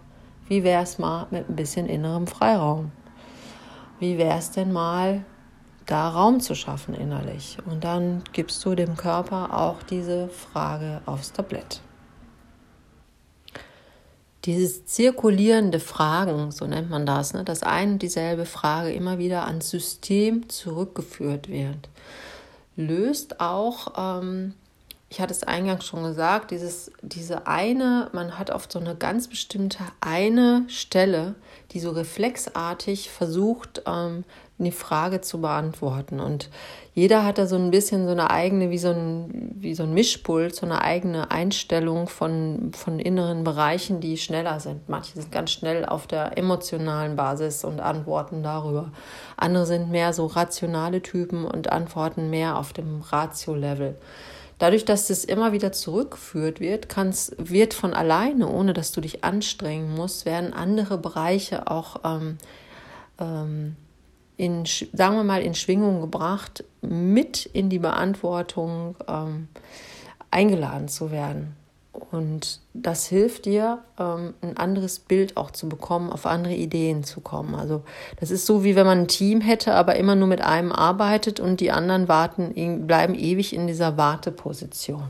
wie 0.49 0.65
wäre 0.65 0.83
es 0.83 0.99
mal 0.99 1.29
mit 1.31 1.49
ein 1.49 1.55
bisschen 1.55 1.87
innerem 1.87 2.27
Freiraum? 2.27 2.91
Wie 4.01 4.19
wäre 4.19 4.39
es 4.39 4.51
denn 4.51 4.73
mal, 4.73 5.25
da 5.87 6.09
Raum 6.09 6.41
zu 6.41 6.57
schaffen 6.57 6.95
innerlich? 6.95 7.59
Und 7.65 7.85
dann 7.85 8.25
gibst 8.33 8.65
du 8.65 8.75
dem 8.75 8.97
Körper 8.97 9.57
auch 9.57 9.85
diese 9.85 10.29
Frage 10.29 11.03
aufs 11.07 11.33
Tablett. 11.33 11.83
Dieses 14.45 14.87
zirkulierende 14.87 15.79
Fragen, 15.79 16.51
so 16.51 16.67
nennt 16.67 16.91
man 16.91 17.07
das, 17.07 17.33
ne, 17.33 17.45
dass 17.45 17.63
ein 17.63 17.93
und 17.93 18.03
dieselbe 18.03 18.45
Frage 18.45 18.93
immer 18.93 19.19
wieder 19.19 19.47
ans 19.47 19.71
System 19.71 20.49
zurückgeführt 20.49 21.49
wird, 21.49 21.89
löst 22.75 23.41
auch 23.41 24.21
ähm, 24.21 24.55
ich 25.13 25.21
hatte 25.21 25.35
es 25.35 25.43
eingangs 25.43 25.85
schon 25.85 26.05
gesagt, 26.05 26.53
dieses, 26.53 26.91
diese 27.03 27.47
eine, 27.47 28.09
man 28.15 28.39
hat 28.39 28.49
oft 28.49 28.73
so 28.73 28.79
eine 28.79 28.95
ganz 28.95 29.29
bestimmte 29.29 29.81
eine 30.01 30.65
Stelle, 30.69 31.35
die 31.73 31.81
so 31.81 31.91
reflexartig 31.91 33.11
versucht, 33.11 33.83
ähm, 33.85 34.25
eine 34.59 34.73
Frage 34.73 35.21
zu 35.21 35.43
beantworten. 35.43 36.19
Und 36.19 36.49
jeder 36.95 37.27
hat 37.27 37.37
da 37.37 37.47
so 37.47 37.57
ein 37.57 37.71
bisschen 37.71 38.07
so 38.07 38.13
eine 38.13 38.31
eigene, 38.31 38.71
wie 38.71 38.79
so 38.79 38.89
ein, 38.89 39.51
wie 39.59 39.75
so 39.75 39.83
ein 39.83 39.93
Mischpult, 39.93 40.55
so 40.55 40.65
eine 40.65 40.81
eigene 40.81 41.31
Einstellung 41.31 42.09
von, 42.09 42.73
von 42.73 42.99
inneren 42.99 43.45
Bereichen, 43.45 44.01
die 44.01 44.17
schneller 44.17 44.61
sind. 44.61 44.89
Manche 44.89 45.13
sind 45.13 45.31
ganz 45.31 45.51
schnell 45.51 45.85
auf 45.85 46.07
der 46.07 46.39
emotionalen 46.39 47.17
Basis 47.17 47.65
und 47.65 47.81
antworten 47.81 48.43
darüber. 48.43 48.93
Andere 49.37 49.67
sind 49.67 49.91
mehr 49.91 50.15
so 50.15 50.25
rationale 50.25 51.03
Typen 51.03 51.45
und 51.45 51.71
antworten 51.71 52.31
mehr 52.31 52.57
auf 52.57 52.73
dem 52.73 53.03
Ratio-Level. 53.03 53.99
Dadurch, 54.63 54.85
dass 54.85 55.09
das 55.09 55.25
immer 55.25 55.51
wieder 55.51 55.73
zurückgeführt 55.73 56.61
wird, 56.61 56.89
kann's, 56.89 57.35
wird 57.37 57.75
von 57.75 57.95
alleine, 57.95 58.49
ohne 58.49 58.75
dass 58.75 58.93
du 58.93 59.01
dich 59.01 59.25
anstrengen 59.25 59.93
musst, 59.93 60.25
werden 60.25 60.53
andere 60.53 60.99
Bereiche 60.99 61.69
auch 61.69 61.97
ähm, 62.05 62.39
ähm, 63.19 63.75
in, 64.37 64.65
sagen 64.65 65.17
wir 65.17 65.25
mal, 65.25 65.43
in 65.43 65.57
Schwingung 65.57 66.01
gebracht, 66.01 66.63
mit 66.81 67.45
in 67.45 67.71
die 67.71 67.81
Beantwortung 67.81 68.95
ähm, 69.09 69.49
eingeladen 70.31 70.87
zu 70.87 71.11
werden. 71.11 71.57
Und 71.93 72.61
das 72.73 73.07
hilft 73.07 73.45
dir, 73.45 73.79
ähm, 73.99 74.35
ein 74.41 74.57
anderes 74.57 74.99
Bild 74.99 75.37
auch 75.37 75.51
zu 75.51 75.69
bekommen, 75.69 76.11
auf 76.11 76.25
andere 76.25 76.55
Ideen 76.55 77.05
zu 77.05 77.21
kommen. 77.21 77.55
Also 77.55 77.83
das 78.19 78.31
ist 78.31 78.47
so, 78.47 78.65
wie 78.65 78.77
wenn 78.77 78.87
man 78.87 79.01
ein 79.01 79.09
Team 79.09 79.43
hätte, 79.43 79.75
aber 79.75 79.97
immer 79.97 80.15
nur 80.15 80.29
mit 80.29 80.41
einem 80.41 80.73
arbeitet 80.73 81.39
und 81.39 81.61
die 81.61 81.71
anderen 81.71 82.09
warten, 82.09 82.87
bleiben 82.87 83.15
ewig 83.15 83.55
in 83.55 83.67
dieser 83.67 83.99
Warteposition. 83.99 85.05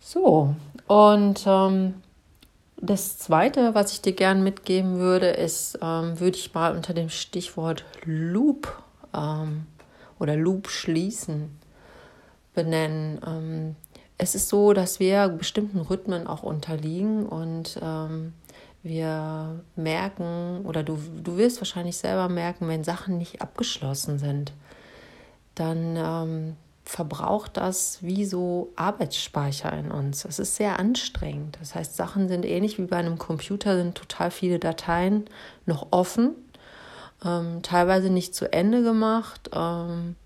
So, 0.00 0.54
und 0.86 1.42
ähm, 1.46 1.94
das 2.80 3.18
Zweite, 3.18 3.74
was 3.74 3.92
ich 3.92 4.00
dir 4.00 4.12
gerne 4.12 4.40
mitgeben 4.40 4.98
würde, 4.98 5.28
ist, 5.28 5.78
ähm, 5.82 6.20
würde 6.20 6.36
ich 6.36 6.54
mal 6.54 6.74
unter 6.74 6.94
dem 6.94 7.10
Stichwort 7.10 7.84
Loop 8.04 8.72
ähm, 9.14 9.66
oder 10.20 10.36
Loop 10.36 10.68
schließen 10.68 11.58
benennen. 12.54 13.76
Es 14.18 14.34
ist 14.34 14.48
so, 14.48 14.72
dass 14.72 14.98
wir 14.98 15.28
bestimmten 15.28 15.80
Rhythmen 15.80 16.26
auch 16.26 16.42
unterliegen 16.42 17.24
und 17.26 17.78
ähm, 17.80 18.34
wir 18.82 19.60
merken 19.76 20.62
oder 20.64 20.82
du, 20.82 20.98
du 21.22 21.36
wirst 21.36 21.60
wahrscheinlich 21.60 21.96
selber 21.96 22.28
merken, 22.28 22.68
wenn 22.68 22.84
Sachen 22.84 23.18
nicht 23.18 23.40
abgeschlossen 23.40 24.18
sind, 24.18 24.52
dann 25.54 25.96
ähm, 25.96 26.56
verbraucht 26.84 27.58
das 27.58 27.98
wie 28.02 28.24
so 28.24 28.72
Arbeitsspeicher 28.76 29.72
in 29.74 29.90
uns. 29.90 30.24
Es 30.24 30.38
ist 30.38 30.56
sehr 30.56 30.78
anstrengend. 30.78 31.58
Das 31.60 31.74
heißt, 31.74 31.96
Sachen 31.96 32.28
sind 32.28 32.46
ähnlich 32.46 32.78
wie 32.78 32.86
bei 32.86 32.96
einem 32.96 33.18
Computer, 33.18 33.76
sind 33.76 33.94
total 33.94 34.30
viele 34.30 34.58
Dateien 34.58 35.26
noch 35.66 35.88
offen, 35.90 36.34
ähm, 37.24 37.60
teilweise 37.62 38.10
nicht 38.10 38.34
zu 38.34 38.50
Ende 38.52 38.82
gemacht. 38.82 39.50
Ähm, 39.52 40.16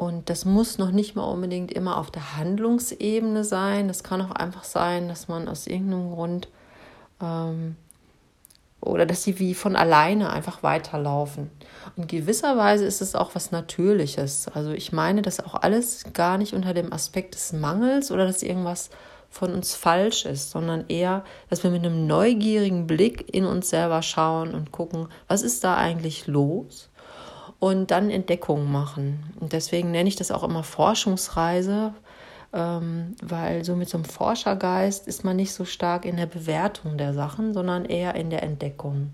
und 0.00 0.30
das 0.30 0.46
muss 0.46 0.78
noch 0.78 0.92
nicht 0.92 1.14
mal 1.14 1.24
unbedingt 1.24 1.70
immer 1.70 1.98
auf 1.98 2.10
der 2.10 2.38
Handlungsebene 2.38 3.44
sein. 3.44 3.86
Das 3.86 4.02
kann 4.02 4.22
auch 4.22 4.30
einfach 4.30 4.64
sein, 4.64 5.08
dass 5.08 5.28
man 5.28 5.46
aus 5.46 5.66
irgendeinem 5.66 6.10
Grund 6.10 6.48
ähm, 7.20 7.76
oder 8.80 9.04
dass 9.04 9.24
sie 9.24 9.38
wie 9.38 9.52
von 9.52 9.76
alleine 9.76 10.30
einfach 10.30 10.62
weiterlaufen. 10.62 11.50
Und 11.96 12.08
gewisserweise 12.08 12.86
ist 12.86 13.02
es 13.02 13.14
auch 13.14 13.34
was 13.34 13.52
Natürliches. 13.52 14.48
Also 14.48 14.70
ich 14.70 14.90
meine 14.90 15.20
das 15.20 15.38
auch 15.38 15.54
alles 15.54 16.04
gar 16.14 16.38
nicht 16.38 16.54
unter 16.54 16.72
dem 16.72 16.94
Aspekt 16.94 17.34
des 17.34 17.52
Mangels 17.52 18.10
oder 18.10 18.24
dass 18.24 18.42
irgendwas 18.42 18.88
von 19.28 19.52
uns 19.52 19.74
falsch 19.74 20.24
ist, 20.24 20.50
sondern 20.50 20.86
eher, 20.88 21.24
dass 21.50 21.62
wir 21.62 21.70
mit 21.70 21.84
einem 21.84 22.06
neugierigen 22.06 22.86
Blick 22.86 23.34
in 23.34 23.44
uns 23.44 23.68
selber 23.68 24.00
schauen 24.00 24.54
und 24.54 24.72
gucken, 24.72 25.08
was 25.28 25.42
ist 25.42 25.62
da 25.62 25.76
eigentlich 25.76 26.26
los? 26.26 26.89
Und 27.60 27.90
dann 27.90 28.10
Entdeckungen 28.10 28.72
machen. 28.72 29.32
Und 29.38 29.52
deswegen 29.52 29.92
nenne 29.92 30.08
ich 30.08 30.16
das 30.16 30.32
auch 30.32 30.42
immer 30.42 30.64
Forschungsreise, 30.64 31.94
ähm, 32.52 33.14
weil 33.22 33.64
so 33.64 33.76
mit 33.76 33.88
so 33.88 33.98
einem 33.98 34.06
Forschergeist 34.06 35.06
ist 35.06 35.24
man 35.24 35.36
nicht 35.36 35.52
so 35.52 35.64
stark 35.64 36.04
in 36.04 36.16
der 36.16 36.26
Bewertung 36.26 36.98
der 36.98 37.14
Sachen, 37.14 37.52
sondern 37.52 37.84
eher 37.84 38.14
in 38.16 38.30
der 38.30 38.42
Entdeckung. 38.42 39.10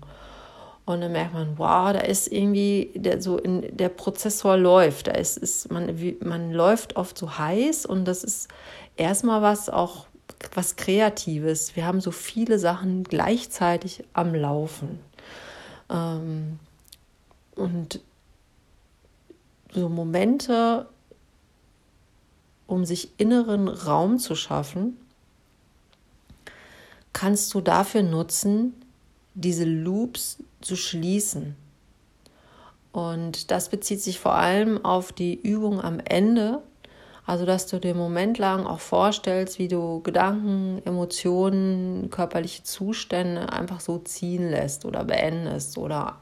Und 0.85 1.01
dann 1.01 1.11
merkt 1.11 1.33
man, 1.33 1.57
wow, 1.57 1.91
da 1.91 1.99
ist 1.99 2.31
irgendwie 2.31 2.93
der, 2.95 3.21
so 3.21 3.37
in, 3.37 3.75
der 3.75 3.89
Prozessor 3.89 4.55
läuft. 4.55 5.07
Da 5.07 5.11
ist, 5.11 5.37
ist 5.37 5.69
man, 5.69 5.99
wie, 5.99 6.17
man 6.23 6.53
läuft 6.53 6.95
oft 6.95 7.17
so 7.17 7.37
heiß 7.37 7.85
und 7.85 8.05
das 8.05 8.23
ist 8.23 8.47
erstmal 8.95 9.41
was 9.41 9.69
auch 9.69 10.07
was 10.53 10.77
Kreatives. 10.77 11.75
Wir 11.75 11.85
haben 11.85 11.99
so 11.99 12.11
viele 12.11 12.59
Sachen 12.59 13.03
gleichzeitig 13.03 14.05
am 14.13 14.33
Laufen. 14.33 14.99
Ähm, 15.89 16.59
und 17.55 17.99
so 19.73 19.89
Momente, 19.89 20.87
um 22.67 22.85
sich 22.85 23.11
inneren 23.17 23.67
Raum 23.67 24.19
zu 24.19 24.35
schaffen, 24.35 24.97
kannst 27.13 27.53
du 27.53 27.61
dafür 27.61 28.03
nutzen, 28.03 28.73
diese 29.33 29.65
Loops 29.65 30.37
zu 30.61 30.75
schließen. 30.75 31.55
Und 32.91 33.51
das 33.51 33.69
bezieht 33.69 34.01
sich 34.01 34.19
vor 34.19 34.33
allem 34.33 34.83
auf 34.83 35.11
die 35.11 35.39
Übung 35.39 35.81
am 35.81 35.99
Ende, 35.99 36.61
also 37.25 37.45
dass 37.45 37.67
du 37.67 37.79
dir 37.79 37.93
Moment 37.93 38.37
lang 38.37 38.65
auch 38.65 38.79
vorstellst, 38.79 39.59
wie 39.59 39.67
du 39.67 40.01
Gedanken, 40.01 40.81
Emotionen, 40.85 42.09
körperliche 42.09 42.63
Zustände 42.63 43.51
einfach 43.51 43.81
so 43.81 43.99
ziehen 43.99 44.49
lässt 44.49 44.85
oder 44.85 45.03
beendest 45.03 45.77
oder 45.77 46.17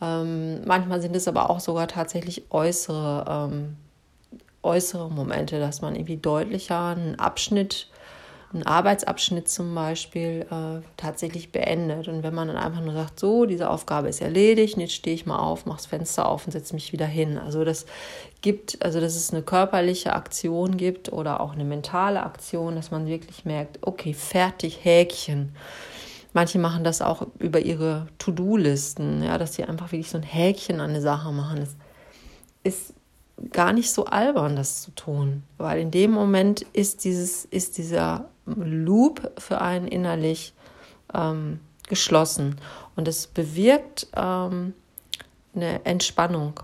ähm, 0.00 0.64
manchmal 0.64 1.00
sind 1.00 1.16
es 1.16 1.26
aber 1.26 1.50
auch 1.50 1.60
sogar 1.60 1.88
tatsächlich 1.88 2.44
äußere, 2.50 3.50
ähm, 3.52 3.76
äußere 4.62 5.10
Momente, 5.10 5.58
dass 5.58 5.80
man 5.80 5.94
irgendwie 5.94 6.16
deutlicher 6.16 6.88
einen 6.88 7.18
Abschnitt, 7.18 7.88
einen 8.52 8.62
Arbeitsabschnitt 8.62 9.48
zum 9.48 9.74
Beispiel 9.74 10.46
äh, 10.50 10.80
tatsächlich 10.96 11.52
beendet. 11.52 12.08
Und 12.08 12.22
wenn 12.22 12.34
man 12.34 12.48
dann 12.48 12.56
einfach 12.56 12.80
nur 12.80 12.94
sagt, 12.94 13.18
so, 13.18 13.44
diese 13.44 13.68
Aufgabe 13.68 14.08
ist 14.08 14.22
erledigt, 14.22 14.78
jetzt 14.78 14.94
stehe 14.94 15.14
ich 15.14 15.26
mal 15.26 15.38
auf, 15.38 15.66
mache 15.66 15.78
das 15.78 15.86
Fenster 15.86 16.28
auf 16.28 16.46
und 16.46 16.52
setze 16.52 16.74
mich 16.74 16.92
wieder 16.92 17.06
hin. 17.06 17.36
Also 17.36 17.64
das 17.64 17.84
gibt, 18.40 18.82
also 18.84 19.00
dass 19.00 19.16
es 19.16 19.32
eine 19.32 19.42
körperliche 19.42 20.14
Aktion 20.14 20.76
gibt 20.76 21.12
oder 21.12 21.40
auch 21.40 21.52
eine 21.52 21.64
mentale 21.64 22.22
Aktion, 22.22 22.76
dass 22.76 22.90
man 22.90 23.06
wirklich 23.06 23.44
merkt, 23.44 23.80
okay, 23.82 24.14
fertig, 24.14 24.84
Häkchen. 24.84 25.54
Manche 26.32 26.58
machen 26.58 26.84
das 26.84 27.00
auch 27.02 27.26
über 27.38 27.60
ihre 27.60 28.06
To-Do-Listen, 28.18 29.22
ja, 29.22 29.38
dass 29.38 29.54
sie 29.54 29.64
einfach 29.64 29.92
wirklich 29.92 30.10
so 30.10 30.18
ein 30.18 30.24
Häkchen 30.24 30.80
an 30.80 30.90
eine 30.90 31.00
Sache 31.00 31.32
machen. 31.32 31.58
Es 31.62 31.76
ist 32.62 32.94
gar 33.50 33.72
nicht 33.72 33.90
so 33.90 34.04
albern, 34.04 34.56
das 34.56 34.82
zu 34.82 34.90
tun, 34.92 35.42
weil 35.56 35.80
in 35.80 35.90
dem 35.90 36.10
Moment 36.10 36.62
ist, 36.72 37.04
dieses, 37.04 37.44
ist 37.44 37.78
dieser 37.78 38.28
Loop 38.46 39.32
für 39.38 39.60
einen 39.60 39.86
innerlich 39.88 40.54
ähm, 41.14 41.60
geschlossen 41.88 42.56
und 42.96 43.08
es 43.08 43.26
bewirkt 43.26 44.08
ähm, 44.14 44.74
eine 45.54 45.84
Entspannung 45.84 46.60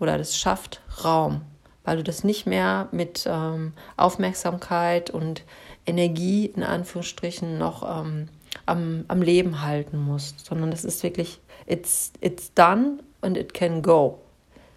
oder 0.00 0.18
das 0.18 0.36
schafft 0.36 0.80
Raum, 1.04 1.42
weil 1.84 1.98
du 1.98 2.02
das 2.02 2.24
nicht 2.24 2.46
mehr 2.46 2.88
mit 2.90 3.26
ähm, 3.28 3.72
Aufmerksamkeit 3.96 5.10
und 5.10 5.44
Energie 5.86 6.46
in 6.46 6.62
Anführungsstrichen 6.62 7.58
noch 7.58 8.00
ähm, 8.00 8.28
am, 8.66 9.04
am 9.08 9.22
Leben 9.22 9.62
halten 9.62 9.98
musst, 9.98 10.46
sondern 10.46 10.70
das 10.70 10.84
ist 10.84 11.02
wirklich, 11.02 11.40
it's, 11.66 12.12
it's 12.20 12.52
done 12.54 12.98
and 13.20 13.36
it 13.36 13.54
can 13.54 13.82
go. 13.82 14.20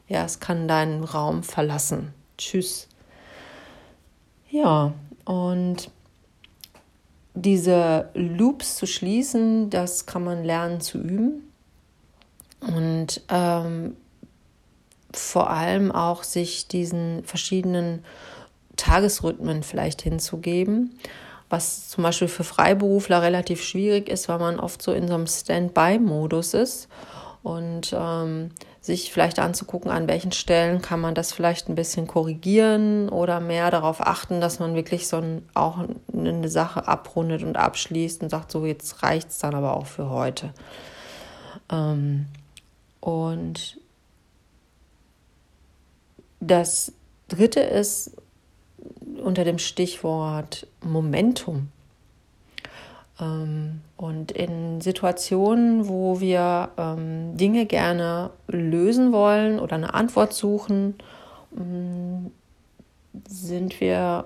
Ja, 0.08 0.24
es 0.24 0.40
kann 0.40 0.68
deinen 0.68 1.04
Raum 1.04 1.44
verlassen. 1.44 2.14
Tschüss. 2.38 2.88
Ja, 4.50 4.94
und 5.26 5.92
diese 7.34 8.10
Loops 8.14 8.78
zu 8.78 8.88
schließen, 8.88 9.70
das 9.70 10.06
kann 10.06 10.24
man 10.24 10.44
lernen 10.44 10.82
zu 10.82 10.98
üben. 10.98 11.52
Und 12.62 13.22
ähm, 13.30 13.96
vor 15.12 15.50
allem 15.50 15.92
auch 15.92 16.24
sich 16.24 16.68
diesen 16.68 17.24
verschiedenen 17.24 18.04
Tagesrhythmen 18.78 19.64
vielleicht 19.64 20.02
hinzugeben, 20.02 20.98
was 21.50 21.90
zum 21.90 22.04
Beispiel 22.04 22.28
für 22.28 22.44
Freiberufler 22.44 23.22
relativ 23.22 23.64
schwierig 23.64 24.10
ist, 24.10 24.28
weil 24.28 24.40
man 24.40 24.60
oft 24.60 24.82
so 24.82 24.92
in 24.92 25.08
so 25.08 25.14
einem 25.14 25.28
Standby-Modus 25.28 26.54
ist 26.54 26.90
und 27.44 27.96
ähm, 27.98 28.52
sich 28.82 29.12
vielleicht 29.12 29.40
anzugucken, 29.40 29.92
an 29.92 30.08
welchen 30.08 30.32
Stellen 30.32 30.82
kann 30.82 31.00
man 31.00 31.16
das 31.16 31.32
vielleicht 31.32 31.70
ein 31.70 31.76
bisschen 31.76 32.08
korrigieren 32.08 33.10
oder 33.10 33.40
mehr 33.40 33.70
darauf 33.72 34.02
achten, 34.02 34.42
dass 34.42 34.60
man 34.60 34.76
wirklich 34.76 35.08
so 35.08 35.18
ein, 35.18 35.48
auch 35.54 35.78
eine 36.12 36.50
Sache 36.50 36.88
abrundet 36.88 37.44
und 37.44 37.58
abschließt 37.58 38.24
und 38.24 38.30
sagt, 38.30 38.52
so 38.52 38.66
jetzt 38.66 39.04
reicht 39.04 39.30
es 39.30 39.38
dann 39.40 39.56
aber 39.56 39.78
auch 39.78 39.86
für 39.86 40.10
heute. 40.10 40.54
Ähm, 41.72 42.28
und 43.00 43.78
das 46.40 46.92
dritte 47.30 47.62
ist 47.62 48.12
unter 49.22 49.44
dem 49.44 49.60
Stichwort 49.60 50.68
Momentum. 50.82 51.70
Ähm, 53.20 53.82
und 53.96 54.32
in 54.32 54.82
Situationen, 54.82 55.88
wo 55.88 56.20
wir 56.20 56.70
ähm, 56.78 57.36
Dinge 57.38 57.66
gerne 57.66 58.30
lösen 58.48 59.12
wollen 59.12 59.60
oder 59.60 59.76
eine 59.76 59.94
Antwort 59.94 60.34
suchen, 60.34 60.96
mm, 61.52 62.28
sind 63.28 63.82
wir 63.82 64.26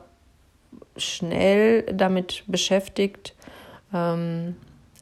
schnell 0.97 1.83
damit 1.83 2.43
beschäftigt, 2.47 3.33
ähm, 3.93 4.55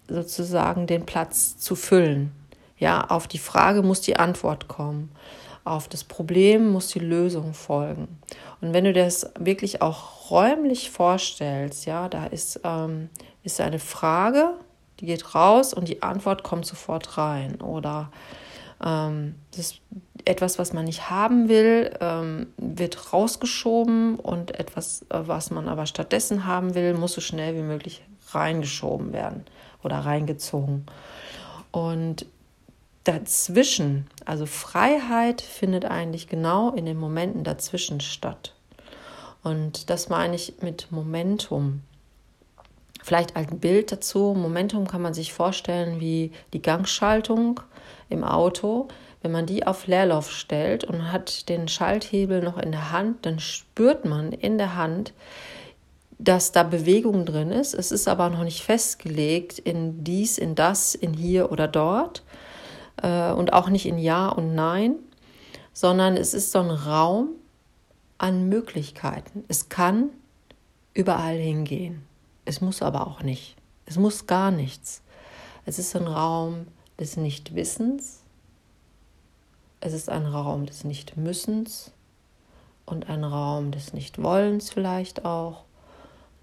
sozusagen 0.07 0.87
den 0.87 1.05
Platz 1.05 1.57
zu 1.57 1.75
füllen. 1.75 2.31
Ja, 2.77 3.05
auf 3.09 3.27
die 3.27 3.39
Frage 3.39 3.81
muss 3.83 4.01
die 4.01 4.15
Antwort 4.15 4.67
kommen. 4.67 5.11
Auf 5.69 5.87
das 5.87 6.03
Problem 6.03 6.71
muss 6.71 6.87
die 6.87 6.97
Lösung 6.97 7.53
folgen. 7.53 8.07
Und 8.59 8.73
wenn 8.73 8.85
du 8.85 8.91
das 8.91 9.29
wirklich 9.37 9.83
auch 9.83 10.31
räumlich 10.31 10.89
vorstellst, 10.89 11.85
ja, 11.85 12.09
da 12.09 12.25
ist, 12.25 12.61
ähm, 12.63 13.09
ist 13.43 13.61
eine 13.61 13.77
Frage, 13.77 14.55
die 14.99 15.05
geht 15.05 15.35
raus 15.35 15.75
und 15.75 15.87
die 15.87 16.01
Antwort 16.01 16.41
kommt 16.41 16.65
sofort 16.65 17.19
rein. 17.19 17.61
Oder 17.61 18.11
ähm, 18.83 19.35
das 19.51 19.59
ist 19.59 19.81
etwas, 20.25 20.57
was 20.57 20.73
man 20.73 20.85
nicht 20.85 21.11
haben 21.11 21.49
will, 21.49 21.95
ähm, 22.01 22.47
wird 22.57 23.13
rausgeschoben 23.13 24.15
und 24.15 24.59
etwas, 24.59 25.03
äh, 25.09 25.19
was 25.21 25.51
man 25.51 25.67
aber 25.67 25.85
stattdessen 25.85 26.47
haben 26.47 26.73
will, 26.73 26.95
muss 26.95 27.13
so 27.13 27.21
schnell 27.21 27.55
wie 27.55 27.61
möglich 27.61 28.01
reingeschoben 28.31 29.13
werden 29.13 29.45
oder 29.83 29.99
reingezogen. 29.99 30.87
Und 31.71 32.25
dazwischen, 33.09 34.05
also 34.23 34.45
Freiheit 34.45 35.41
findet 35.41 35.83
eigentlich 35.83 36.27
genau 36.27 36.71
in 36.73 36.85
den 36.85 36.97
Momenten 36.97 37.43
dazwischen 37.43 38.01
statt. 38.01 38.53
Und 39.41 39.89
das 39.89 40.09
meine 40.09 40.35
ich 40.35 40.61
mit 40.61 40.91
Momentum. 40.91 41.81
Vielleicht 43.01 43.35
ein 43.35 43.59
Bild 43.59 43.91
dazu. 43.91 44.35
Momentum 44.37 44.87
kann 44.87 45.01
man 45.01 45.15
sich 45.15 45.33
vorstellen 45.33 45.99
wie 45.99 46.31
die 46.53 46.61
Gangschaltung 46.61 47.61
im 48.09 48.23
Auto. 48.23 48.89
Wenn 49.23 49.31
man 49.31 49.47
die 49.47 49.65
auf 49.65 49.87
Leerlauf 49.87 50.31
stellt 50.31 50.83
und 50.83 51.11
hat 51.11 51.49
den 51.49 51.67
Schalthebel 51.67 52.43
noch 52.43 52.59
in 52.59 52.71
der 52.71 52.91
Hand, 52.91 53.25
dann 53.25 53.39
spürt 53.39 54.05
man 54.05 54.33
in 54.33 54.59
der 54.59 54.75
Hand, 54.75 55.13
dass 56.19 56.51
da 56.51 56.61
Bewegung 56.61 57.25
drin 57.25 57.49
ist. 57.49 57.73
Es 57.73 57.91
ist 57.91 58.07
aber 58.07 58.29
noch 58.29 58.43
nicht 58.43 58.61
festgelegt 58.61 59.57
in 59.57 60.03
dies, 60.03 60.37
in 60.37 60.53
das, 60.53 60.93
in 60.93 61.13
hier 61.13 61.51
oder 61.51 61.67
dort 61.67 62.21
äh, 63.01 63.31
und 63.31 63.53
auch 63.53 63.69
nicht 63.69 63.85
in 63.85 63.97
Ja 63.97 64.29
und 64.29 64.55
Nein, 64.55 64.95
sondern 65.73 66.17
es 66.17 66.33
ist 66.33 66.51
so 66.51 66.59
ein 66.59 66.71
Raum 66.71 67.29
an 68.17 68.49
Möglichkeiten. 68.49 69.43
Es 69.47 69.69
kann 69.69 70.09
überall 70.93 71.37
hingehen. 71.37 72.03
Es 72.45 72.61
muss 72.61 72.81
aber 72.81 73.07
auch 73.07 73.21
nicht. 73.21 73.55
Es 73.85 73.97
muss 73.97 74.27
gar 74.27 74.51
nichts. 74.51 75.01
Es 75.65 75.79
ist 75.79 75.95
ein 75.95 76.07
Raum 76.07 76.67
des 76.99 77.15
Nichtwissens. 77.15 78.23
Es 79.81 79.93
ist 79.93 80.09
ein 80.09 80.25
Raum 80.25 80.65
des 80.65 80.83
Nichtmüssens 80.83 81.91
und 82.85 83.09
ein 83.09 83.23
Raum 83.23 83.71
des 83.71 83.93
Nichtwollens 83.93 84.71
vielleicht 84.71 85.23
auch. 85.25 85.63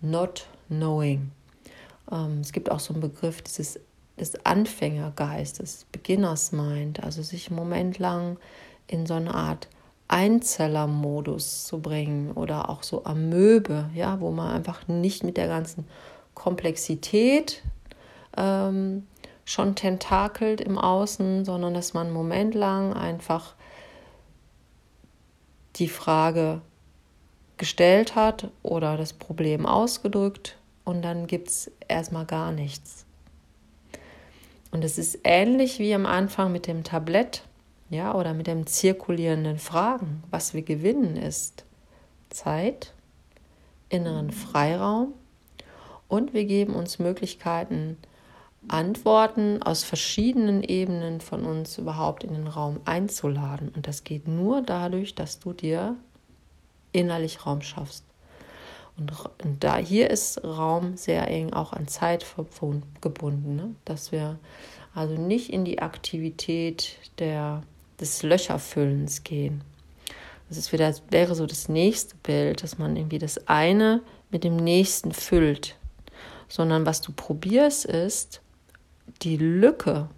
Not 0.01 0.47
knowing. 0.69 1.33
Ähm, 2.11 2.41
es 2.41 2.53
gibt 2.53 2.71
auch 2.71 2.81
so 2.81 2.95
einen 2.95 3.03
Begriff 3.03 3.43
dieses 3.43 3.81
des 4.19 4.45
Anfängergeistes, 4.45 5.87
Beginners 5.93 6.53
Mind, 6.53 7.03
also 7.03 7.23
sich 7.23 7.49
einen 7.49 7.57
Moment 7.57 7.99
lang 7.99 8.39
in 8.87 9.07
so 9.07 9.15
eine 9.15 9.35
Art 9.35 9.69
Einzellermodus 10.09 11.65
zu 11.65 11.81
bringen 11.81 12.33
oder 12.33 12.71
auch 12.71 12.83
so 12.83 13.05
Amöbe, 13.05 13.91
ja, 13.95 14.21
wo 14.21 14.31
man 14.31 14.53
einfach 14.53 14.87
nicht 14.87 15.25
mit 15.25 15.37
der 15.37 15.49
ganzen 15.49 15.87
Komplexität 16.35 17.63
ähm, 18.37 19.07
schon 19.45 19.75
tentakelt 19.75 20.61
im 20.61 20.79
Außen, 20.79 21.45
sondern 21.45 21.75
dass 21.75 21.95
man 21.95 22.07
einen 22.07 22.15
Moment 22.15 22.55
lang 22.55 22.93
einfach 22.93 23.55
die 25.77 25.89
Frage 25.89 26.61
gestellt 27.57 28.15
hat 28.15 28.49
oder 28.63 28.97
das 28.97 29.13
Problem 29.13 29.67
ausgedrückt 29.67 30.59
und 30.85 31.03
dann 31.03 31.27
gibt 31.27 31.49
es 31.49 31.71
erstmal 31.89 32.27
gar 32.27 32.53
nichts. 32.53 33.06
Und 34.77 34.85
es 34.85 34.99
ist 34.99 35.21
ähnlich 35.25 35.79
wie 35.79 35.95
am 35.95 36.05
Anfang 36.05 36.53
mit 36.53 36.67
dem 36.67 36.85
Tablett, 36.85 37.45
ja, 37.89 38.15
oder 38.15 38.35
mit 38.35 38.47
dem 38.47 38.67
zirkulierenden 38.67 39.59
Fragen. 39.59 40.23
Was 40.31 40.53
wir 40.53 40.61
gewinnen 40.61 41.17
ist 41.17 41.65
Zeit, 42.29 42.93
inneren 43.89 44.33
Freiraum 44.33 45.15
und 46.09 46.35
wir 46.35 46.45
geben 46.45 46.75
uns 46.75 46.99
Möglichkeiten, 46.99 47.97
Antworten 48.69 49.63
aus 49.63 49.83
verschiedenen 49.83 50.63
Ebenen 50.63 51.23
von 51.23 51.47
uns 51.47 51.79
überhaupt 51.79 52.23
in 52.23 52.35
den 52.35 52.47
Raum 52.47 52.81
einzuladen. 52.85 53.71
Und 53.75 53.87
das 53.87 54.05
geht 54.05 54.29
nur 54.29 54.61
dadurch, 54.61 55.15
dass 55.15 55.39
du 55.39 55.55
dir 55.55 55.97
innerlich 56.93 57.47
Raum 57.47 57.63
schaffst. 57.63 58.05
Und, 58.99 59.13
da 59.61 59.77
hier 59.77 60.11
ist 60.11 60.43
Raum 60.43 60.97
sehr 60.97 61.29
eng 61.29 61.53
auch 61.53 61.73
an 61.73 61.87
Zeit 61.87 62.25
gebunden, 63.01 63.57
ne? 63.57 63.75
dass 63.85 64.11
wir 64.11 64.39
also 64.95 65.15
nicht 65.15 65.53
in 65.53 65.65
die 65.67 65.81
Aktivität 65.81 66.97
der, 67.19 67.63
des 68.01 68.23
Löcherfüllens 68.23 69.23
gehen. 69.23 69.63
Das 70.49 70.57
ist 70.57 70.73
wieder, 70.73 70.95
wäre 71.11 71.35
so 71.35 71.45
das 71.45 71.69
nächste 71.69 72.15
Bild, 72.23 72.63
dass 72.63 72.79
man 72.79 72.97
irgendwie 72.97 73.19
das 73.19 73.49
eine 73.49 74.03
mit 74.31 74.45
dem 74.45 74.57
nächsten 74.57 75.13
füllt, 75.13 75.77
sondern 76.49 76.87
was 76.87 77.03
du 77.03 77.13
probierst 77.13 77.85
ist, 77.85 78.41
die 79.23 79.37
Lücke 79.37 80.09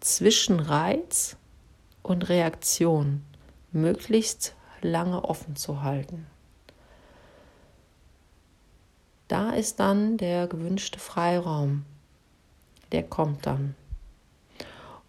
zwischen 0.00 0.60
Reiz 0.60 1.36
und 2.02 2.28
Reaktion 2.28 3.22
möglichst 3.72 4.54
lange 4.82 5.24
offen 5.24 5.56
zu 5.56 5.82
halten. 5.82 6.26
Da 9.28 9.50
ist 9.50 9.80
dann 9.80 10.16
der 10.16 10.46
gewünschte 10.46 10.98
Freiraum. 10.98 11.84
Der 12.92 13.02
kommt 13.02 13.46
dann. 13.46 13.74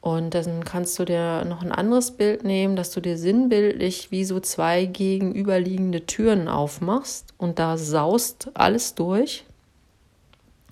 Und 0.01 0.34
dann 0.36 0.63
kannst 0.63 0.97
du 0.99 1.06
dir 1.06 1.43
noch 1.45 1.62
ein 1.62 1.71
anderes 1.71 2.12
Bild 2.12 2.43
nehmen, 2.43 2.75
dass 2.75 2.91
du 2.91 3.01
dir 3.01 3.17
sinnbildlich 3.17 4.10
wie 4.10 4.23
so 4.23 4.39
zwei 4.39 4.86
gegenüberliegende 4.86 6.06
Türen 6.06 6.47
aufmachst 6.47 7.34
und 7.38 7.60
da 7.60 7.77
saust 7.77 8.49
alles 8.53 8.95
durch. 8.95 9.43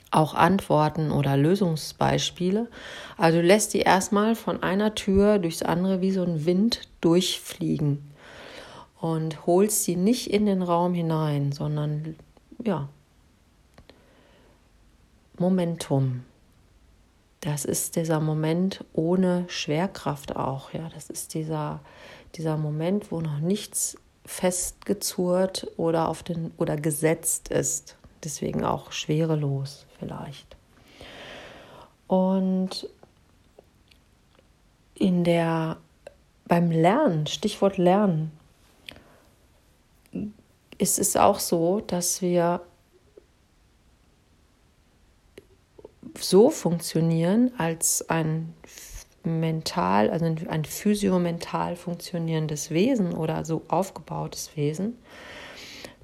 Auch 0.09 0.35
Antworten 0.35 1.11
oder 1.11 1.35
Lösungsbeispiele. 1.35 2.69
Also 3.17 3.39
du 3.39 3.43
lässt 3.43 3.73
die 3.73 3.81
erstmal 3.81 4.35
von 4.35 4.63
einer 4.63 4.95
Tür 4.95 5.39
durchs 5.39 5.63
andere 5.63 5.99
wie 5.99 6.11
so 6.11 6.23
ein 6.23 6.45
Wind 6.45 6.81
durchfliegen 7.01 8.09
und 9.01 9.45
holst 9.45 9.83
sie 9.83 9.97
nicht 9.97 10.31
in 10.31 10.45
den 10.45 10.61
Raum 10.61 10.93
hinein, 10.93 11.51
sondern 11.51 12.15
ja, 12.63 12.87
Momentum. 15.37 16.23
Das 17.41 17.65
ist 17.65 17.95
dieser 17.95 18.19
Moment 18.19 18.83
ohne 18.93 19.45
Schwerkraft 19.47 20.35
auch, 20.35 20.73
ja. 20.73 20.89
Das 20.93 21.09
ist 21.09 21.33
dieser, 21.33 21.81
dieser 22.35 22.57
Moment, 22.57 23.11
wo 23.11 23.21
noch 23.21 23.39
nichts 23.39 23.97
festgezurrt 24.25 25.67
oder 25.77 26.09
auf 26.09 26.23
den 26.23 26.51
oder 26.57 26.75
gesetzt 26.75 27.49
ist. 27.49 27.97
deswegen 28.23 28.65
auch 28.65 28.91
schwerelos 28.91 29.85
vielleicht. 29.99 30.55
Und 32.07 32.89
in 34.95 35.23
der 35.23 35.77
beim 36.47 36.71
Lernen, 36.71 37.27
Stichwort 37.27 37.77
Lernen, 37.77 38.31
ist 40.77 40.99
es 40.99 41.15
auch 41.15 41.39
so, 41.39 41.81
dass 41.81 42.21
wir 42.21 42.61
so 46.19 46.49
funktionieren 46.49 47.51
als 47.57 48.09
ein 48.09 48.53
mental, 49.23 50.09
also 50.09 50.25
ein 50.25 50.65
physiomental 50.65 51.75
funktionierendes 51.75 52.71
Wesen 52.71 53.13
oder 53.13 53.43
so 53.45 53.63
aufgebautes 53.67 54.55
Wesen, 54.55 54.97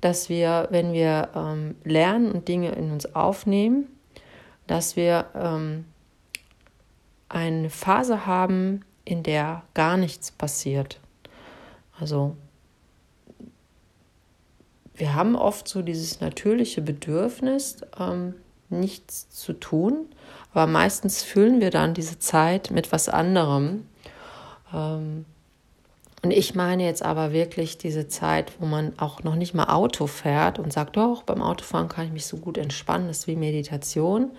dass 0.02 0.30
wir, 0.30 0.68
wenn 0.72 0.94
wir 0.94 1.30
ähm, 1.36 1.76
lernen 1.84 2.32
und 2.32 2.48
Dinge 2.48 2.72
in 2.72 2.92
uns 2.92 3.14
aufnehmen, 3.16 3.88
dass 4.68 4.96
wir 4.96 5.28
ähm, 5.36 5.86
eine 7.30 7.70
Phase 7.70 8.26
haben, 8.26 8.84
in 9.06 9.24
der 9.24 9.64
gar 9.74 9.98
nichts 9.98 10.32
passiert. 10.32 11.00
Also 12.00 12.36
wir 14.96 15.14
haben 15.14 15.36
oft 15.36 15.68
so 15.68 15.82
dieses 15.82 16.20
natürliche 16.22 16.82
Bedürfnis, 16.82 17.78
ähm, 18.00 18.36
nichts 18.72 19.30
zu 19.30 19.54
tun, 19.54 20.08
aber 20.54 20.68
meistens 20.68 21.24
füllen 21.24 21.62
wir 21.62 21.70
dann 21.70 21.94
diese 21.94 22.20
Zeit 22.20 22.72
mit 22.72 22.92
was 22.92 23.10
anderem. 23.10 23.88
Ähm, 24.74 25.26
und 26.24 26.32
ich 26.32 26.54
meine 26.54 26.84
jetzt 26.86 27.04
aber 27.04 27.34
wirklich 27.34 27.78
diese 27.78 28.08
Zeit, 28.08 28.54
wo 28.60 28.66
man 28.66 28.94
auch 29.00 29.24
noch 29.24 29.36
nicht 29.36 29.54
mal 29.54 29.74
Auto 29.74 30.06
fährt 30.06 30.60
und 30.60 30.72
sagt, 30.72 30.98
doch, 30.98 31.24
beim 31.24 31.42
Autofahren 31.42 31.90
kann 31.90 32.06
ich 32.06 32.12
mich 32.12 32.28
so 32.28 32.38
gut 32.38 32.58
entspannen, 32.58 33.08
das 33.08 33.20
ist 33.20 33.28
wie 33.28 33.36
Meditation. 33.36 34.32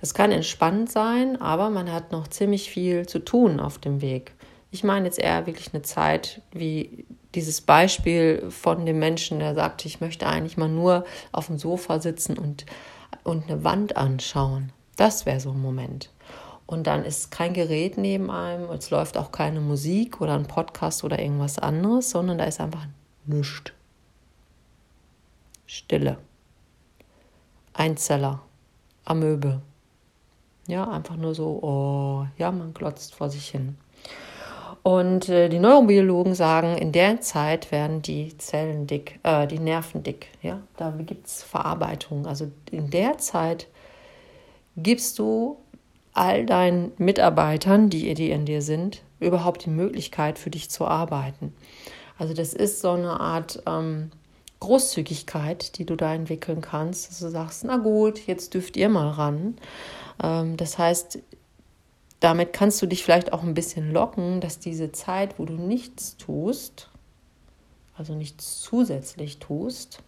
Das 0.00 0.12
kann 0.12 0.30
entspannt 0.30 0.90
sein, 0.90 1.40
aber 1.40 1.70
man 1.70 1.90
hat 1.90 2.12
noch 2.12 2.28
ziemlich 2.28 2.68
viel 2.68 3.06
zu 3.06 3.18
tun 3.18 3.60
auf 3.60 3.78
dem 3.78 4.02
Weg. 4.02 4.32
Ich 4.70 4.84
meine 4.84 5.06
jetzt 5.06 5.18
eher 5.18 5.46
wirklich 5.46 5.72
eine 5.72 5.82
Zeit 5.82 6.42
wie 6.52 7.06
dieses 7.34 7.62
Beispiel 7.62 8.44
von 8.50 8.84
dem 8.84 8.98
Menschen, 8.98 9.38
der 9.38 9.54
sagt, 9.54 9.86
ich 9.86 10.00
möchte 10.02 10.26
eigentlich 10.26 10.58
mal 10.58 10.68
nur 10.68 11.06
auf 11.32 11.46
dem 11.46 11.58
Sofa 11.58 11.98
sitzen 11.98 12.36
und, 12.36 12.66
und 13.26 13.50
eine 13.50 13.64
Wand 13.64 13.96
anschauen. 13.96 14.72
Das 14.96 15.26
wäre 15.26 15.40
so 15.40 15.50
ein 15.50 15.60
Moment. 15.60 16.10
Und 16.66 16.86
dann 16.86 17.04
ist 17.04 17.30
kein 17.30 17.54
Gerät 17.54 17.96
neben 17.96 18.30
einem, 18.30 18.70
es 18.70 18.90
läuft 18.90 19.16
auch 19.16 19.30
keine 19.30 19.60
Musik 19.60 20.20
oder 20.20 20.34
ein 20.34 20.46
Podcast 20.46 21.04
oder 21.04 21.18
irgendwas 21.18 21.58
anderes, 21.58 22.10
sondern 22.10 22.38
da 22.38 22.44
ist 22.44 22.60
einfach 22.60 22.86
nichts. 23.24 23.72
Stille. 25.66 26.18
Einzeller. 27.72 28.40
Amöbe. 29.04 29.60
Ja, 30.66 30.90
einfach 30.90 31.16
nur 31.16 31.34
so, 31.34 31.60
oh, 31.62 32.26
ja, 32.38 32.50
man 32.50 32.74
glotzt 32.74 33.14
vor 33.14 33.30
sich 33.30 33.48
hin. 33.48 33.76
Und 34.86 35.28
äh, 35.28 35.48
die 35.48 35.58
Neurobiologen 35.58 36.36
sagen, 36.36 36.78
in 36.78 36.92
der 36.92 37.20
Zeit 37.20 37.72
werden 37.72 38.02
die 38.02 38.38
Zellen 38.38 38.86
dick, 38.86 39.18
äh, 39.24 39.48
die 39.48 39.58
Nerven 39.58 40.04
dick. 40.04 40.28
Ja, 40.42 40.62
da 40.76 40.92
gibt 40.92 41.26
es 41.26 41.42
Verarbeitung. 41.42 42.24
Also 42.24 42.52
in 42.70 42.88
der 42.90 43.18
Zeit 43.18 43.66
gibst 44.76 45.18
du 45.18 45.56
all 46.12 46.46
deinen 46.46 46.92
Mitarbeitern, 46.98 47.90
die, 47.90 48.14
die 48.14 48.30
in 48.30 48.44
dir 48.44 48.62
sind, 48.62 49.02
überhaupt 49.18 49.64
die 49.64 49.70
Möglichkeit 49.70 50.38
für 50.38 50.50
dich 50.50 50.70
zu 50.70 50.84
arbeiten. 50.84 51.52
Also 52.16 52.32
das 52.32 52.54
ist 52.54 52.80
so 52.80 52.92
eine 52.92 53.18
Art 53.18 53.60
ähm, 53.66 54.12
Großzügigkeit, 54.60 55.78
die 55.78 55.84
du 55.84 55.96
da 55.96 56.14
entwickeln 56.14 56.60
kannst, 56.60 57.10
dass 57.10 57.18
du 57.18 57.28
sagst, 57.28 57.64
na 57.64 57.78
gut, 57.78 58.24
jetzt 58.28 58.54
dürft 58.54 58.76
ihr 58.76 58.88
mal 58.88 59.08
ran. 59.08 59.56
Ähm, 60.22 60.56
das 60.56 60.78
heißt, 60.78 61.18
damit 62.20 62.52
kannst 62.52 62.80
du 62.80 62.86
dich 62.86 63.04
vielleicht 63.04 63.32
auch 63.32 63.42
ein 63.42 63.54
bisschen 63.54 63.92
locken, 63.92 64.40
dass 64.40 64.58
diese 64.58 64.92
Zeit, 64.92 65.38
wo 65.38 65.44
du 65.44 65.54
nichts 65.54 66.16
tust, 66.16 66.90
also 67.96 68.14
nichts 68.14 68.60
zusätzlich 68.60 69.38
tust, 69.38 70.02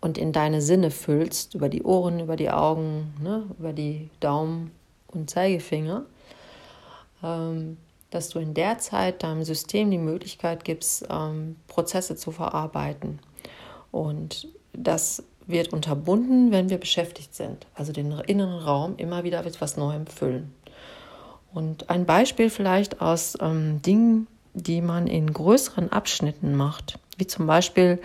und 0.00 0.18
in 0.18 0.32
deine 0.32 0.60
Sinne 0.60 0.90
füllst, 0.90 1.54
über 1.54 1.68
die 1.68 1.82
Ohren, 1.82 2.20
über 2.20 2.36
die 2.36 2.50
Augen, 2.50 3.14
ne, 3.20 3.44
über 3.58 3.72
die 3.72 4.10
Daumen 4.20 4.70
und 5.08 5.30
Zeigefinger, 5.30 6.04
ähm, 7.22 7.78
dass 8.10 8.28
du 8.28 8.38
in 8.38 8.54
der 8.54 8.78
Zeit 8.78 9.22
deinem 9.22 9.42
System 9.42 9.90
die 9.90 9.98
Möglichkeit 9.98 10.64
gibst, 10.64 11.06
ähm, 11.10 11.56
Prozesse 11.66 12.14
zu 12.14 12.30
verarbeiten. 12.30 13.18
Und 13.90 14.48
das 14.72 15.24
wird 15.46 15.72
unterbunden, 15.72 16.50
wenn 16.50 16.70
wir 16.70 16.78
beschäftigt 16.78 17.34
sind, 17.34 17.66
also 17.74 17.92
den 17.92 18.12
inneren 18.26 18.58
Raum 18.58 18.94
immer 18.96 19.24
wieder 19.24 19.42
mit 19.42 19.54
etwas 19.54 19.76
Neuem 19.76 20.06
füllen. 20.06 20.52
Und 21.52 21.88
ein 21.88 22.04
Beispiel 22.04 22.50
vielleicht 22.50 23.00
aus 23.00 23.38
ähm, 23.40 23.80
Dingen, 23.82 24.26
die 24.54 24.80
man 24.80 25.06
in 25.06 25.32
größeren 25.32 25.92
Abschnitten 25.92 26.54
macht, 26.54 26.98
wie 27.16 27.26
zum 27.26 27.46
Beispiel 27.46 28.00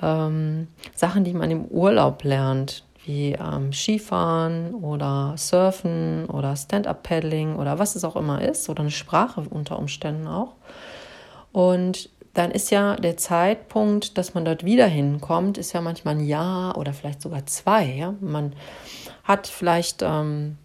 ähm, 0.00 0.68
Sachen, 0.94 1.24
die 1.24 1.34
man 1.34 1.50
im 1.50 1.64
Urlaub 1.66 2.22
lernt, 2.24 2.84
wie 3.04 3.32
ähm, 3.32 3.72
Skifahren 3.72 4.74
oder 4.74 5.34
Surfen 5.36 6.26
oder 6.26 6.56
Stand-up-Paddling 6.56 7.56
oder 7.56 7.78
was 7.78 7.96
es 7.96 8.04
auch 8.04 8.16
immer 8.16 8.42
ist, 8.42 8.68
oder 8.68 8.80
eine 8.80 8.90
Sprache 8.90 9.42
unter 9.48 9.78
Umständen 9.78 10.26
auch. 10.26 10.54
Und 11.52 12.10
dann 12.36 12.50
ist 12.50 12.70
ja 12.70 12.96
der 12.96 13.16
Zeitpunkt, 13.16 14.18
dass 14.18 14.34
man 14.34 14.44
dort 14.44 14.62
wieder 14.64 14.86
hinkommt, 14.86 15.56
ist 15.56 15.72
ja 15.72 15.80
manchmal 15.80 16.16
ein 16.16 16.26
Jahr 16.26 16.76
oder 16.76 16.92
vielleicht 16.92 17.22
sogar 17.22 17.46
zwei. 17.46 17.86
Ja? 17.86 18.14
Man 18.20 18.52
hat 19.24 19.46
vielleicht 19.46 20.02
ähm, 20.02 20.58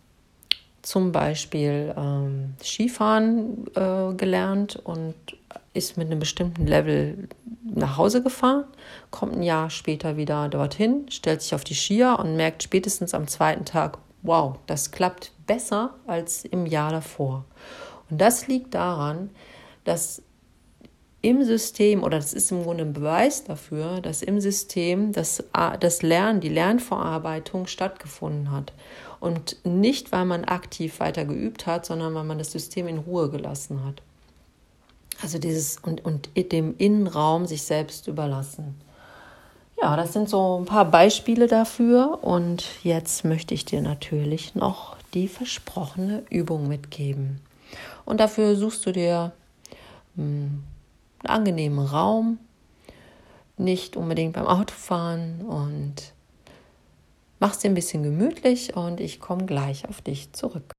zum 0.82 1.14
Beispiel 1.14 1.94
ähm, 1.96 2.56
Skifahren 2.62 3.68
äh, 3.76 4.14
gelernt 4.16 4.76
und 4.84 5.16
ist 5.74 5.96
mit 5.96 6.08
einem 6.08 6.20
bestimmten 6.20 6.68
Level 6.68 7.30
nach 7.64 7.96
Hause 7.96 8.22
gefahren, 8.22 8.66
kommt 9.10 9.38
ein 9.38 9.44
Jahr 9.44 9.70
später 9.70 10.18
wieder 10.18 10.50
dorthin, 10.50 11.06
stellt 11.10 11.42
sich 11.42 11.56
auf 11.56 11.64
die 11.64 11.76
Skier 11.76 12.18
und 12.20 12.36
merkt 12.36 12.64
spätestens 12.64 13.14
am 13.14 13.28
zweiten 13.28 13.64
Tag, 13.64 13.98
wow, 14.24 14.58
das 14.68 14.92
klappt 14.92 15.32
besser 15.48 15.94
als 16.06 16.44
im 16.44 16.66
Jahr 16.66 16.92
davor. 16.92 17.46
Und 18.10 18.20
das 18.20 18.48
liegt 18.48 18.74
daran, 18.74 19.30
dass 19.86 20.22
im 21.22 21.44
System, 21.44 22.04
oder 22.04 22.18
das 22.18 22.34
ist 22.34 22.52
im 22.52 22.64
Grunde 22.64 22.84
ein 22.84 22.94
Beweis 22.94 23.44
dafür, 23.44 24.02
dass 24.02 24.24
im 24.24 24.42
System 24.42 25.12
das, 25.12 25.44
das 25.80 26.02
Lernen, 26.02 26.42
die 26.42 26.50
Lernverarbeitung 26.50 27.68
stattgefunden 27.68 28.52
hat. 28.52 28.74
Und 29.20 29.58
nicht, 29.64 30.12
weil 30.12 30.26
man 30.26 30.46
aktiv 30.46 31.00
weiter 31.00 31.26
geübt 31.26 31.68
hat, 31.68 31.86
sondern 31.86 32.16
weil 32.16 32.24
man 32.24 32.40
das 32.40 32.52
System 32.52 32.88
in 32.88 32.98
Ruhe 32.98 33.30
gelassen 33.30 33.84
hat. 33.86 34.02
Also 35.22 35.38
dieses 35.38 35.78
und, 35.78 36.04
und 36.04 36.30
dem 36.36 36.74
Innenraum 36.80 37.46
sich 37.46 37.62
selbst 37.62 38.08
überlassen. 38.08 38.82
Ja, 39.80 39.96
das 39.96 40.14
sind 40.14 40.28
so 40.28 40.60
ein 40.60 40.66
paar 40.66 40.86
Beispiele 40.86 41.46
dafür. 41.46 42.24
Und 42.24 42.66
jetzt 42.84 43.24
möchte 43.26 43.54
ich 43.54 43.64
dir 43.64 43.82
natürlich 43.82 44.56
noch 44.56 44.96
die 45.14 45.28
versprochene 45.28 46.24
Übung 46.32 46.68
mitgeben. 46.68 47.42
Und 48.06 48.20
dafür 48.20 48.56
suchst 48.56 48.84
du 48.88 48.92
dir 48.92 49.32
hm, 50.16 50.64
einen 51.24 51.36
angenehmen 51.36 51.86
Raum, 51.86 52.40
nicht 53.58 53.96
unbedingt 53.96 54.34
beim 54.34 54.48
Autofahren 54.48 55.42
und 55.42 56.14
machst 57.40 57.64
dir 57.64 57.70
ein 57.70 57.76
bisschen 57.76 58.04
gemütlich 58.04 58.76
und 58.76 59.00
ich 59.00 59.20
komme 59.20 59.46
gleich 59.46 59.88
auf 59.88 60.02
dich 60.02 60.32
zurück. 60.34 60.64